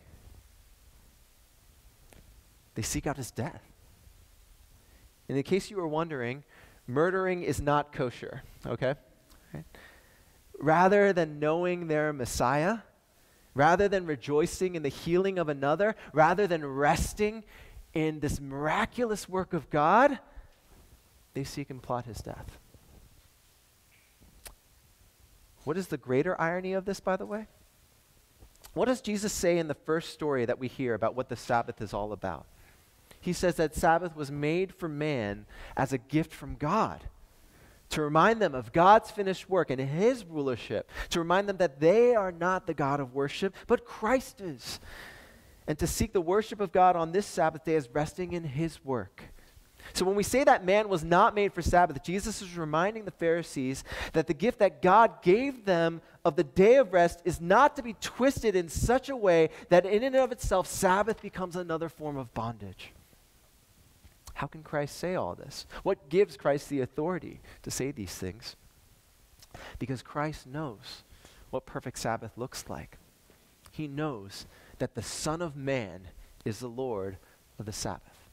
They 2.74 2.82
seek 2.82 3.06
out 3.06 3.16
his 3.16 3.30
death. 3.30 3.62
And 5.28 5.36
in 5.36 5.44
case 5.44 5.70
you 5.70 5.76
were 5.76 5.88
wondering, 5.88 6.44
murdering 6.86 7.42
is 7.42 7.60
not 7.60 7.92
kosher, 7.92 8.42
okay? 8.66 8.94
Right? 9.52 9.64
Rather 10.58 11.12
than 11.12 11.38
knowing 11.38 11.88
their 11.88 12.12
Messiah, 12.12 12.78
rather 13.58 13.88
than 13.88 14.06
rejoicing 14.06 14.76
in 14.76 14.82
the 14.82 14.88
healing 14.88 15.38
of 15.38 15.48
another, 15.48 15.96
rather 16.12 16.46
than 16.46 16.64
resting 16.64 17.42
in 17.92 18.20
this 18.20 18.40
miraculous 18.40 19.28
work 19.28 19.52
of 19.52 19.68
God, 19.68 20.18
they 21.34 21.42
seek 21.42 21.68
and 21.68 21.82
plot 21.82 22.06
his 22.06 22.18
death. 22.18 22.58
What 25.64 25.76
is 25.76 25.88
the 25.88 25.96
greater 25.96 26.40
irony 26.40 26.72
of 26.72 26.84
this, 26.84 27.00
by 27.00 27.16
the 27.16 27.26
way? 27.26 27.48
What 28.74 28.86
does 28.86 29.00
Jesus 29.00 29.32
say 29.32 29.58
in 29.58 29.68
the 29.68 29.74
first 29.74 30.10
story 30.10 30.44
that 30.44 30.58
we 30.58 30.68
hear 30.68 30.94
about 30.94 31.16
what 31.16 31.28
the 31.28 31.36
Sabbath 31.36 31.82
is 31.82 31.92
all 31.92 32.12
about? 32.12 32.46
he 33.20 33.32
says 33.32 33.56
that 33.56 33.74
Sabbath 33.74 34.16
was 34.16 34.30
made 34.30 34.74
for 34.74 34.88
man 34.88 35.46
as 35.76 35.92
a 35.92 35.98
gift 35.98 36.32
from 36.32 36.54
God 36.54 37.04
to 37.90 38.02
remind 38.02 38.40
them 38.40 38.54
of 38.54 38.72
God's 38.72 39.10
finished 39.10 39.48
work 39.48 39.70
and 39.70 39.80
his 39.80 40.24
rulership, 40.24 40.90
to 41.10 41.18
remind 41.18 41.48
them 41.48 41.56
that 41.58 41.80
they 41.80 42.14
are 42.14 42.32
not 42.32 42.66
the 42.66 42.74
God 42.74 43.00
of 43.00 43.14
worship, 43.14 43.54
but 43.66 43.84
Christ 43.84 44.40
is. 44.40 44.80
And 45.66 45.78
to 45.78 45.86
seek 45.86 46.12
the 46.12 46.20
worship 46.20 46.60
of 46.60 46.72
God 46.72 46.96
on 46.96 47.12
this 47.12 47.26
Sabbath 47.26 47.64
day 47.64 47.76
as 47.76 47.88
resting 47.90 48.32
in 48.32 48.44
his 48.44 48.82
work. 48.84 49.24
So 49.94 50.04
when 50.04 50.16
we 50.16 50.22
say 50.22 50.44
that 50.44 50.64
man 50.64 50.88
was 50.88 51.04
not 51.04 51.34
made 51.34 51.52
for 51.52 51.62
Sabbath, 51.62 52.02
Jesus 52.02 52.42
is 52.42 52.56
reminding 52.56 53.04
the 53.04 53.10
Pharisees 53.10 53.84
that 54.12 54.26
the 54.26 54.34
gift 54.34 54.58
that 54.58 54.82
God 54.82 55.22
gave 55.22 55.64
them 55.64 56.00
of 56.24 56.36
the 56.36 56.44
day 56.44 56.76
of 56.76 56.92
rest 56.92 57.20
is 57.24 57.40
not 57.40 57.76
to 57.76 57.82
be 57.82 57.94
twisted 57.94 58.54
in 58.54 58.68
such 58.68 59.08
a 59.08 59.16
way 59.16 59.50
that 59.68 59.86
in 59.86 60.02
and 60.02 60.16
of 60.16 60.32
itself 60.32 60.66
Sabbath 60.66 61.22
becomes 61.22 61.56
another 61.56 61.88
form 61.88 62.16
of 62.16 62.32
bondage. 62.34 62.92
How 64.38 64.46
can 64.46 64.62
Christ 64.62 64.96
say 64.96 65.16
all 65.16 65.34
this? 65.34 65.66
What 65.82 66.08
gives 66.08 66.36
Christ 66.36 66.68
the 66.68 66.80
authority 66.80 67.40
to 67.64 67.72
say 67.72 67.90
these 67.90 68.14
things? 68.14 68.54
Because 69.80 70.00
Christ 70.00 70.46
knows 70.46 71.02
what 71.50 71.66
perfect 71.66 71.98
Sabbath 71.98 72.30
looks 72.36 72.66
like. 72.68 72.98
He 73.72 73.88
knows 73.88 74.46
that 74.78 74.94
the 74.94 75.02
Son 75.02 75.42
of 75.42 75.56
Man 75.56 76.02
is 76.44 76.60
the 76.60 76.68
Lord 76.68 77.16
of 77.58 77.66
the 77.66 77.72
Sabbath. 77.72 78.28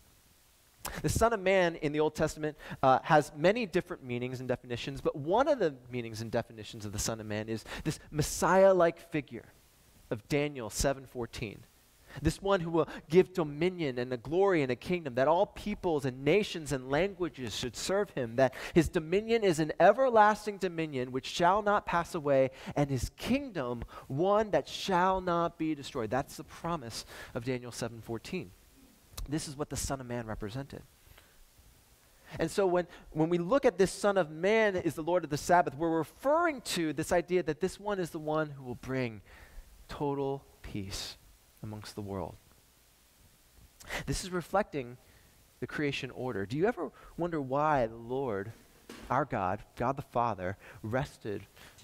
The 1.01 1.09
Son 1.09 1.33
of 1.33 1.39
Man 1.39 1.73
in 1.77 1.91
the 1.91 2.01
Old 2.01 2.13
Testament 2.13 2.55
uh, 2.83 2.99
has 3.01 3.31
many 3.35 3.65
different 3.65 4.03
meanings 4.03 4.39
and 4.39 4.47
definitions, 4.47 5.01
but 5.01 5.15
one 5.15 5.47
of 5.47 5.57
the 5.57 5.73
meanings 5.91 6.21
and 6.21 6.29
definitions 6.29 6.85
of 6.85 6.91
the 6.91 6.99
Son 6.99 7.19
of 7.19 7.25
Man 7.25 7.49
is 7.49 7.65
this 7.83 7.97
Messiah-like 8.11 8.99
figure 9.09 9.45
of 10.11 10.27
Daniel 10.29 10.69
7:14. 10.69 11.57
This 12.21 12.41
one 12.41 12.61
who 12.61 12.69
will 12.69 12.87
give 13.09 13.33
dominion 13.33 13.99
and 13.99 14.11
a 14.13 14.17
glory 14.17 14.61
and 14.61 14.71
a 14.71 14.75
kingdom, 14.75 15.15
that 15.15 15.27
all 15.27 15.45
peoples 15.45 16.05
and 16.05 16.23
nations 16.23 16.71
and 16.71 16.89
languages 16.89 17.55
should 17.55 17.75
serve 17.75 18.09
him, 18.11 18.35
that 18.35 18.53
his 18.73 18.89
dominion 18.89 19.43
is 19.43 19.59
an 19.59 19.71
everlasting 19.79 20.57
dominion 20.57 21.11
which 21.11 21.27
shall 21.27 21.61
not 21.61 21.85
pass 21.85 22.15
away, 22.15 22.51
and 22.75 22.89
his 22.89 23.11
kingdom 23.17 23.83
one 24.07 24.51
that 24.51 24.67
shall 24.67 25.21
not 25.21 25.57
be 25.57 25.75
destroyed. 25.75 26.09
That's 26.09 26.37
the 26.37 26.43
promise 26.43 27.05
of 27.33 27.43
Daniel 27.43 27.71
7:14. 27.71 28.49
This 29.27 29.47
is 29.47 29.57
what 29.57 29.69
the 29.69 29.77
Son 29.77 29.99
of 29.99 30.07
Man 30.07 30.27
represented. 30.27 30.83
And 32.39 32.49
so 32.49 32.65
when, 32.65 32.87
when 33.11 33.29
we 33.29 33.37
look 33.37 33.65
at 33.65 33.77
this 33.77 33.91
Son 33.91 34.17
of 34.17 34.29
Man 34.29 34.75
is 34.75 34.95
the 34.95 35.03
Lord 35.03 35.23
of 35.23 35.29
the 35.29 35.37
Sabbath, 35.37 35.75
we're 35.75 35.97
referring 35.97 36.61
to 36.61 36.91
this 36.93 37.11
idea 37.11 37.43
that 37.43 37.61
this 37.61 37.79
one 37.79 37.99
is 37.99 38.09
the 38.09 38.19
one 38.19 38.49
who 38.49 38.63
will 38.63 38.75
bring 38.75 39.21
total 39.87 40.43
peace 40.61 41.17
amongst 41.65 41.95
the 41.95 42.01
world. 42.01 42.35
This 44.05 44.23
is 44.23 44.31
reflecting 44.31 44.97
the 45.59 45.67
creation 45.67 46.11
order. 46.11 46.45
Do 46.45 46.57
you 46.57 46.67
ever 46.67 46.91
wonder 47.17 47.41
why 47.41 47.87
the 47.87 47.95
Lord, 47.95 48.51
our 49.09 49.25
God, 49.25 49.59
God 49.75 49.97
the 49.97 50.01
Father, 50.01 50.57
rested 50.83 51.43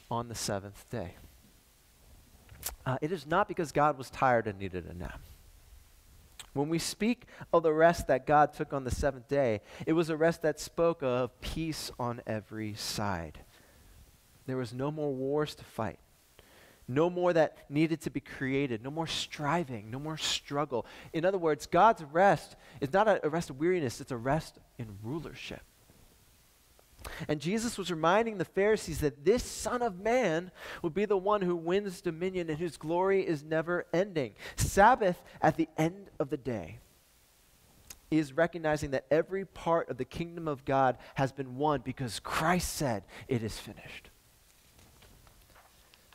on 0.10 0.28
the 0.28 0.36
seventh 0.36 0.89
day? 0.89 1.15
Uh, 2.86 2.98
it 3.02 3.12
is 3.12 3.26
not 3.26 3.48
because 3.48 3.72
God 3.72 3.98
was 3.98 4.10
tired 4.10 4.48
and 4.48 4.60
needed 4.60 4.86
a 4.86 4.94
nap. 4.94 5.20
When 6.54 6.70
we 6.70 6.80
speak 6.80 7.26
of 7.54 7.63
the 7.63 7.74
rest 7.74 8.08
that 8.08 8.28
God 8.28 8.54
took 8.54 8.74
on 8.74 8.84
the 8.84 8.91
seventh 8.91 9.28
day, 9.28 9.62
it 9.88 9.94
was 9.94 10.10
a 10.10 10.17
rest 10.17 10.41
that 10.41 10.60
spoke 10.60 11.02
of 11.02 11.39
peace 11.41 11.91
on 11.98 12.22
every 12.28 12.74
side. 12.74 13.39
There 14.48 14.58
was 14.58 14.74
no 14.74 14.91
more 14.91 15.13
wars 15.13 15.56
to 15.56 15.63
fight, 15.63 16.00
no 16.88 17.10
more 17.10 17.34
that 17.34 17.58
needed 17.70 18.02
to 18.02 18.10
be 18.10 18.20
created, 18.20 18.84
no 18.84 18.91
more 18.91 19.08
striving, 19.08 19.89
no 19.89 20.00
more 20.00 20.17
struggle. 20.17 20.86
In 21.13 21.26
other 21.26 21.38
words, 21.38 21.65
God's 21.65 22.04
rest 22.04 22.56
is 22.80 22.91
not 22.91 23.08
a, 23.08 23.30
rest 23.30 23.50
of 23.50 23.60
weariness, 23.60 24.02
it's 24.02 24.12
a 24.12 24.17
rest 24.17 24.60
in 24.78 24.98
rulership. 25.04 25.62
And 27.28 27.39
Jesus 27.39 27.78
was 27.78 27.89
reminding 27.89 28.38
the 28.38 28.46
Pharisees 28.46 29.00
that 29.00 29.26
this 29.26 29.44
Son 29.44 29.82
of 29.82 30.00
Man 30.00 30.52
would 30.84 30.94
be 30.94 31.06
the 31.06 31.17
one 31.17 31.41
who 31.41 31.56
wins 31.56 32.02
dominion 32.02 32.50
and 32.50 32.60
whose 32.60 32.78
glory 32.78 33.26
is 33.26 33.44
never 33.44 33.88
ending. 33.91 34.34
Sabbath 34.56 35.22
at 35.41 35.58
the 35.58 35.67
end 35.78 36.10
of 36.20 36.30
the 36.30 36.38
day 36.38 36.80
is 38.12 38.34
recognizing 38.34 38.91
that 38.91 39.06
every 39.10 39.46
part 39.46 39.89
of 39.89 39.98
the 39.98 40.06
kingdom 40.06 40.48
of 40.48 40.65
God 40.65 40.98
has 41.15 41.32
been 41.32 41.56
won 41.56 41.82
because 41.82 42.20
Christ 42.20 42.74
said, 42.74 43.04
It 43.28 43.41
is 43.41 43.58
finished. 43.58 44.11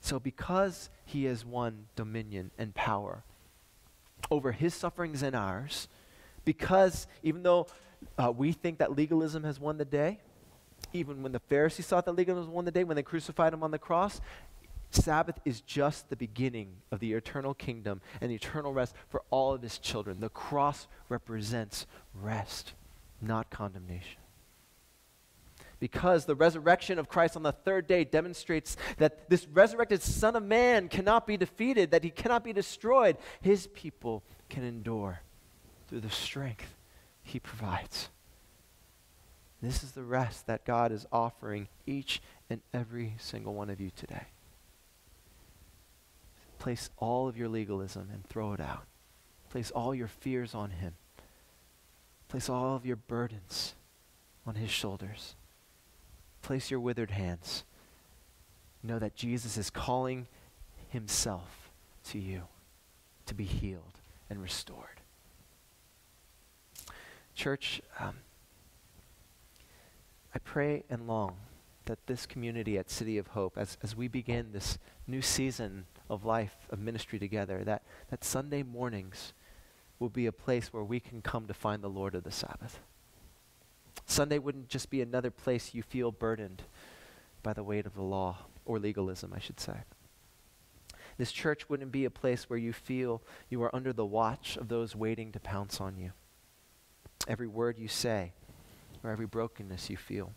So, 0.06 0.20
because 0.20 0.88
he 1.04 1.24
has 1.24 1.44
won 1.44 1.86
dominion 1.96 2.52
and 2.56 2.72
power 2.76 3.24
over 4.30 4.52
his 4.52 4.72
sufferings 4.72 5.20
and 5.20 5.34
ours, 5.34 5.88
because 6.44 7.08
even 7.24 7.42
though 7.42 7.66
uh, 8.16 8.30
we 8.30 8.52
think 8.52 8.78
that 8.78 8.94
legalism 8.94 9.42
has 9.42 9.58
won 9.58 9.78
the 9.78 9.84
day, 9.84 10.20
even 10.92 11.24
when 11.24 11.32
the 11.32 11.40
Pharisees 11.40 11.88
thought 11.88 12.04
that 12.04 12.12
legalism 12.12 12.52
won 12.52 12.64
the 12.64 12.70
day, 12.70 12.84
when 12.84 12.94
they 12.94 13.02
crucified 13.02 13.52
him 13.52 13.64
on 13.64 13.72
the 13.72 13.80
cross, 13.80 14.20
Sabbath 14.92 15.40
is 15.44 15.60
just 15.62 16.08
the 16.08 16.14
beginning 16.14 16.68
of 16.92 17.00
the 17.00 17.12
eternal 17.14 17.52
kingdom 17.52 18.00
and 18.20 18.30
the 18.30 18.36
eternal 18.36 18.72
rest 18.72 18.94
for 19.08 19.24
all 19.30 19.54
of 19.54 19.62
his 19.62 19.76
children. 19.76 20.20
The 20.20 20.28
cross 20.28 20.86
represents 21.08 21.84
rest, 22.14 22.74
not 23.20 23.50
condemnation. 23.50 24.20
Because 25.78 26.24
the 26.24 26.34
resurrection 26.34 26.98
of 26.98 27.08
Christ 27.08 27.36
on 27.36 27.42
the 27.42 27.52
third 27.52 27.86
day 27.86 28.04
demonstrates 28.04 28.76
that 28.96 29.28
this 29.28 29.46
resurrected 29.46 30.02
Son 30.02 30.34
of 30.34 30.42
Man 30.42 30.88
cannot 30.88 31.26
be 31.26 31.36
defeated, 31.36 31.90
that 31.90 32.04
he 32.04 32.10
cannot 32.10 32.44
be 32.44 32.52
destroyed, 32.52 33.18
his 33.40 33.66
people 33.68 34.22
can 34.48 34.64
endure 34.64 35.20
through 35.88 36.00
the 36.00 36.10
strength 36.10 36.76
he 37.22 37.38
provides. 37.38 38.08
This 39.60 39.82
is 39.82 39.92
the 39.92 40.02
rest 40.02 40.46
that 40.46 40.64
God 40.64 40.92
is 40.92 41.06
offering 41.10 41.68
each 41.86 42.22
and 42.48 42.60
every 42.72 43.14
single 43.18 43.54
one 43.54 43.70
of 43.70 43.80
you 43.80 43.90
today. 43.94 44.26
Place 46.58 46.90
all 46.98 47.28
of 47.28 47.36
your 47.36 47.48
legalism 47.48 48.08
and 48.12 48.24
throw 48.26 48.52
it 48.52 48.60
out. 48.60 48.84
Place 49.50 49.70
all 49.70 49.94
your 49.94 50.08
fears 50.08 50.54
on 50.54 50.70
Him. 50.70 50.94
Place 52.28 52.48
all 52.48 52.74
of 52.74 52.84
your 52.84 52.96
burdens 52.96 53.74
on 54.46 54.56
His 54.56 54.70
shoulders. 54.70 55.34
Place 56.46 56.70
your 56.70 56.78
withered 56.78 57.10
hands. 57.10 57.64
Know 58.80 59.00
that 59.00 59.16
Jesus 59.16 59.56
is 59.56 59.68
calling 59.68 60.28
Himself 60.90 61.72
to 62.10 62.20
you 62.20 62.42
to 63.26 63.34
be 63.34 63.42
healed 63.42 63.98
and 64.30 64.40
restored. 64.40 65.00
Church, 67.34 67.82
um, 67.98 68.18
I 70.36 70.38
pray 70.38 70.84
and 70.88 71.08
long 71.08 71.34
that 71.86 72.06
this 72.06 72.26
community 72.26 72.78
at 72.78 72.90
City 72.90 73.18
of 73.18 73.26
Hope, 73.26 73.58
as, 73.58 73.76
as 73.82 73.96
we 73.96 74.06
begin 74.06 74.52
this 74.52 74.78
new 75.08 75.22
season 75.22 75.86
of 76.08 76.24
life, 76.24 76.54
of 76.70 76.78
ministry 76.78 77.18
together, 77.18 77.64
that, 77.64 77.82
that 78.10 78.22
Sunday 78.22 78.62
mornings 78.62 79.32
will 79.98 80.10
be 80.10 80.26
a 80.26 80.32
place 80.32 80.72
where 80.72 80.84
we 80.84 81.00
can 81.00 81.22
come 81.22 81.48
to 81.48 81.54
find 81.54 81.82
the 81.82 81.88
Lord 81.88 82.14
of 82.14 82.22
the 82.22 82.30
Sabbath. 82.30 82.78
Sunday 84.04 84.38
wouldn't 84.38 84.68
just 84.68 84.90
be 84.90 85.00
another 85.00 85.30
place 85.30 85.74
you 85.74 85.82
feel 85.82 86.12
burdened 86.12 86.62
by 87.42 87.52
the 87.52 87.64
weight 87.64 87.86
of 87.86 87.94
the 87.94 88.02
law, 88.02 88.38
or 88.64 88.78
legalism, 88.78 89.32
I 89.34 89.38
should 89.38 89.60
say. 89.60 89.78
This 91.18 91.32
church 91.32 91.68
wouldn't 91.68 91.92
be 91.92 92.04
a 92.04 92.10
place 92.10 92.50
where 92.50 92.58
you 92.58 92.72
feel 92.72 93.22
you 93.48 93.62
are 93.62 93.74
under 93.74 93.92
the 93.92 94.04
watch 94.04 94.56
of 94.56 94.68
those 94.68 94.94
waiting 94.94 95.32
to 95.32 95.40
pounce 95.40 95.80
on 95.80 95.96
you. 95.96 96.12
Every 97.26 97.46
word 97.46 97.78
you 97.78 97.88
say, 97.88 98.32
or 99.02 99.10
every 99.10 99.26
brokenness 99.26 99.88
you 99.88 99.96
feel. 99.96 100.32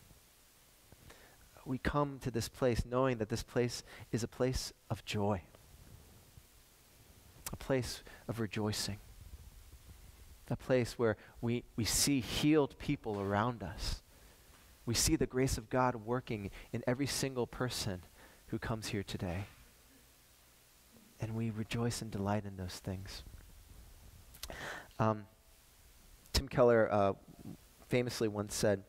We 1.65 1.78
come 1.78 2.19
to 2.22 2.32
this 2.32 2.48
place 2.48 2.84
knowing 2.89 3.17
that 3.17 3.30
this 3.30 3.43
place 3.43 3.84
is 4.12 4.24
a 4.24 4.28
place 4.28 4.72
of 4.89 5.04
joy, 5.06 5.41
a 7.52 7.58
place 7.58 8.02
of 8.28 8.39
rejoicing, 8.39 8.98
a 10.49 10.55
place 10.55 10.97
where 10.97 11.17
we, 11.41 11.63
we 11.75 11.85
see 11.85 12.19
healed 12.19 12.77
people 12.79 13.19
around 13.19 13.63
us. 13.63 14.01
We 14.85 14.93
see 14.95 15.15
the 15.15 15.27
grace 15.27 15.57
of 15.57 15.69
God 15.69 15.95
working 16.05 16.49
in 16.73 16.83
every 16.88 17.05
single 17.05 17.45
person 17.45 18.01
who 18.47 18.57
comes 18.57 18.88
here 18.88 19.03
today. 19.03 19.45
And 21.21 21.35
we 21.35 21.49
rejoice 21.49 22.01
and 22.01 22.09
delight 22.09 22.45
in 22.45 22.57
those 22.57 22.79
things. 22.79 23.23
Um, 24.97 25.25
Tim 26.33 26.47
Keller 26.47 26.91
uh, 26.91 27.13
famously 27.88 28.27
once 28.27 28.55
said, 28.55 28.83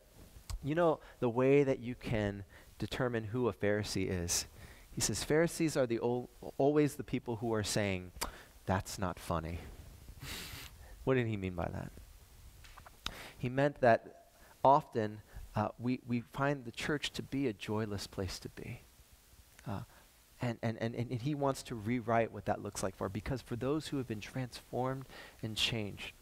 You 0.63 0.75
know, 0.75 1.01
the 1.19 1.29
way 1.29 1.65
that 1.65 1.81
you 1.81 1.95
can 1.95 2.45
determine 2.79 3.25
who 3.25 3.49
a 3.49 3.53
Pharisee 3.53 4.09
is, 4.09 4.47
he 4.91 5.01
says, 5.01 5.23
Pharisees 5.23 5.77
are 5.77 5.87
the 5.87 5.99
ol- 5.99 6.31
always 6.57 6.95
the 6.95 7.05
people 7.05 7.37
who 7.37 7.53
are 7.53 7.63
saying, 7.63 8.13
That's 8.67 8.99
not 8.99 9.19
funny. 9.19 9.59
what 11.05 11.15
did 11.15 11.27
he 11.27 11.37
mean 11.37 11.55
by 11.55 11.69
that? 11.73 11.91
He 13.39 13.49
meant 13.49 13.81
that 13.81 14.27
often 14.63 15.21
uh, 15.57 15.69
we, 15.79 16.01
we 16.07 16.23
find 16.33 16.65
the 16.65 16.71
church 16.71 17.13
to 17.13 17.23
be 17.23 17.49
a 17.49 17.53
joyless 17.53 18.07
place 18.07 18.39
to 18.41 18.49
be. 18.51 18.83
Uh, 19.67 19.81
and, 20.43 20.59
and, 20.63 20.79
and, 20.81 20.95
and 20.95 21.21
he 21.23 21.35
wants 21.35 21.63
to 21.65 21.75
rewrite 21.75 22.33
what 22.33 22.47
that 22.47 22.63
looks 22.63 22.83
like 22.83 22.97
for 22.97 23.09
because 23.09 23.43
for 23.43 23.57
those 23.57 23.89
who 23.89 23.99
have 23.99 24.07
been 24.07 24.21
transformed 24.21 25.07
and 25.43 25.57
changed 25.57 26.13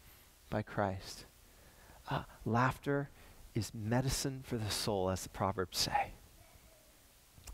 by 0.49 0.61
Christ, 0.61 1.25
uh, 2.09 2.23
laughter 2.45 3.09
is 3.55 3.71
medicine 3.73 4.41
for 4.43 4.57
the 4.57 4.69
soul, 4.69 5.09
as 5.09 5.23
the 5.23 5.29
Proverbs 5.29 5.77
say. 5.77 6.13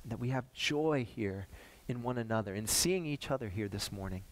That 0.05 0.19
we 0.19 0.29
have 0.29 0.51
joy 0.53 1.05
here 1.09 1.47
in 1.87 2.03
one 2.03 2.17
another, 2.17 2.55
in 2.55 2.67
seeing 2.67 3.05
each 3.05 3.29
other 3.29 3.49
here 3.49 3.67
this 3.67 3.91
morning. 3.91 4.23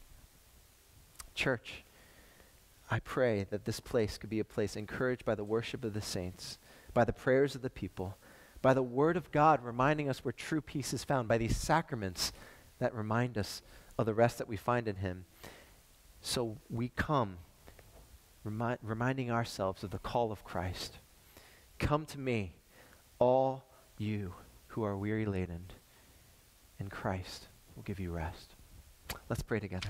Church, 1.36 1.84
I 2.94 3.00
pray 3.00 3.48
that 3.50 3.66
this 3.66 3.80
place 3.80 4.20
could 4.20 4.30
be 4.30 4.40
a 4.40 4.46
place 4.46 4.76
encouraged 4.76 5.26
by 5.26 5.34
the 5.34 5.44
worship 5.44 5.84
of 5.84 5.96
the 5.96 6.02
saints, 6.02 6.60
by 6.94 7.04
the 7.04 7.12
prayers 7.12 7.56
of 7.56 7.64
the 7.64 7.72
people, 7.72 8.20
by 8.62 8.76
the 8.76 8.84
Word 8.84 9.18
of 9.18 9.32
God 9.32 9.66
reminding 9.66 10.10
us 10.10 10.24
where 10.24 10.32
true 10.32 10.62
peace 10.62 10.94
is 10.94 11.04
found, 11.04 11.28
by 11.28 11.40
these 11.40 11.58
sacraments 11.58 12.32
that 12.78 12.94
remind 12.94 13.36
us 13.36 13.64
of 13.98 14.06
the 14.06 14.14
rest 14.14 14.38
that 14.38 14.48
we 14.48 14.58
find 14.58 14.88
in 14.88 14.98
Him. 14.98 15.26
So 16.22 16.60
we 16.70 16.92
come 16.96 17.38
remi- 18.44 18.78
reminding 18.84 19.32
ourselves 19.32 19.84
of 19.84 19.90
the 19.90 19.98
call 19.98 20.32
of 20.32 20.44
Christ. 20.44 21.00
Come 21.80 22.06
to 22.06 22.20
me, 22.20 22.54
all 23.18 23.66
you 23.98 24.36
who 24.68 24.84
are 24.84 24.96
weary 24.96 25.26
laden, 25.26 25.66
and 26.78 26.92
Christ 26.92 27.48
will 27.76 27.82
give 27.82 28.00
you 28.00 28.12
rest. 28.12 28.54
Let's 29.30 29.42
pray 29.42 29.60
together. 29.60 29.90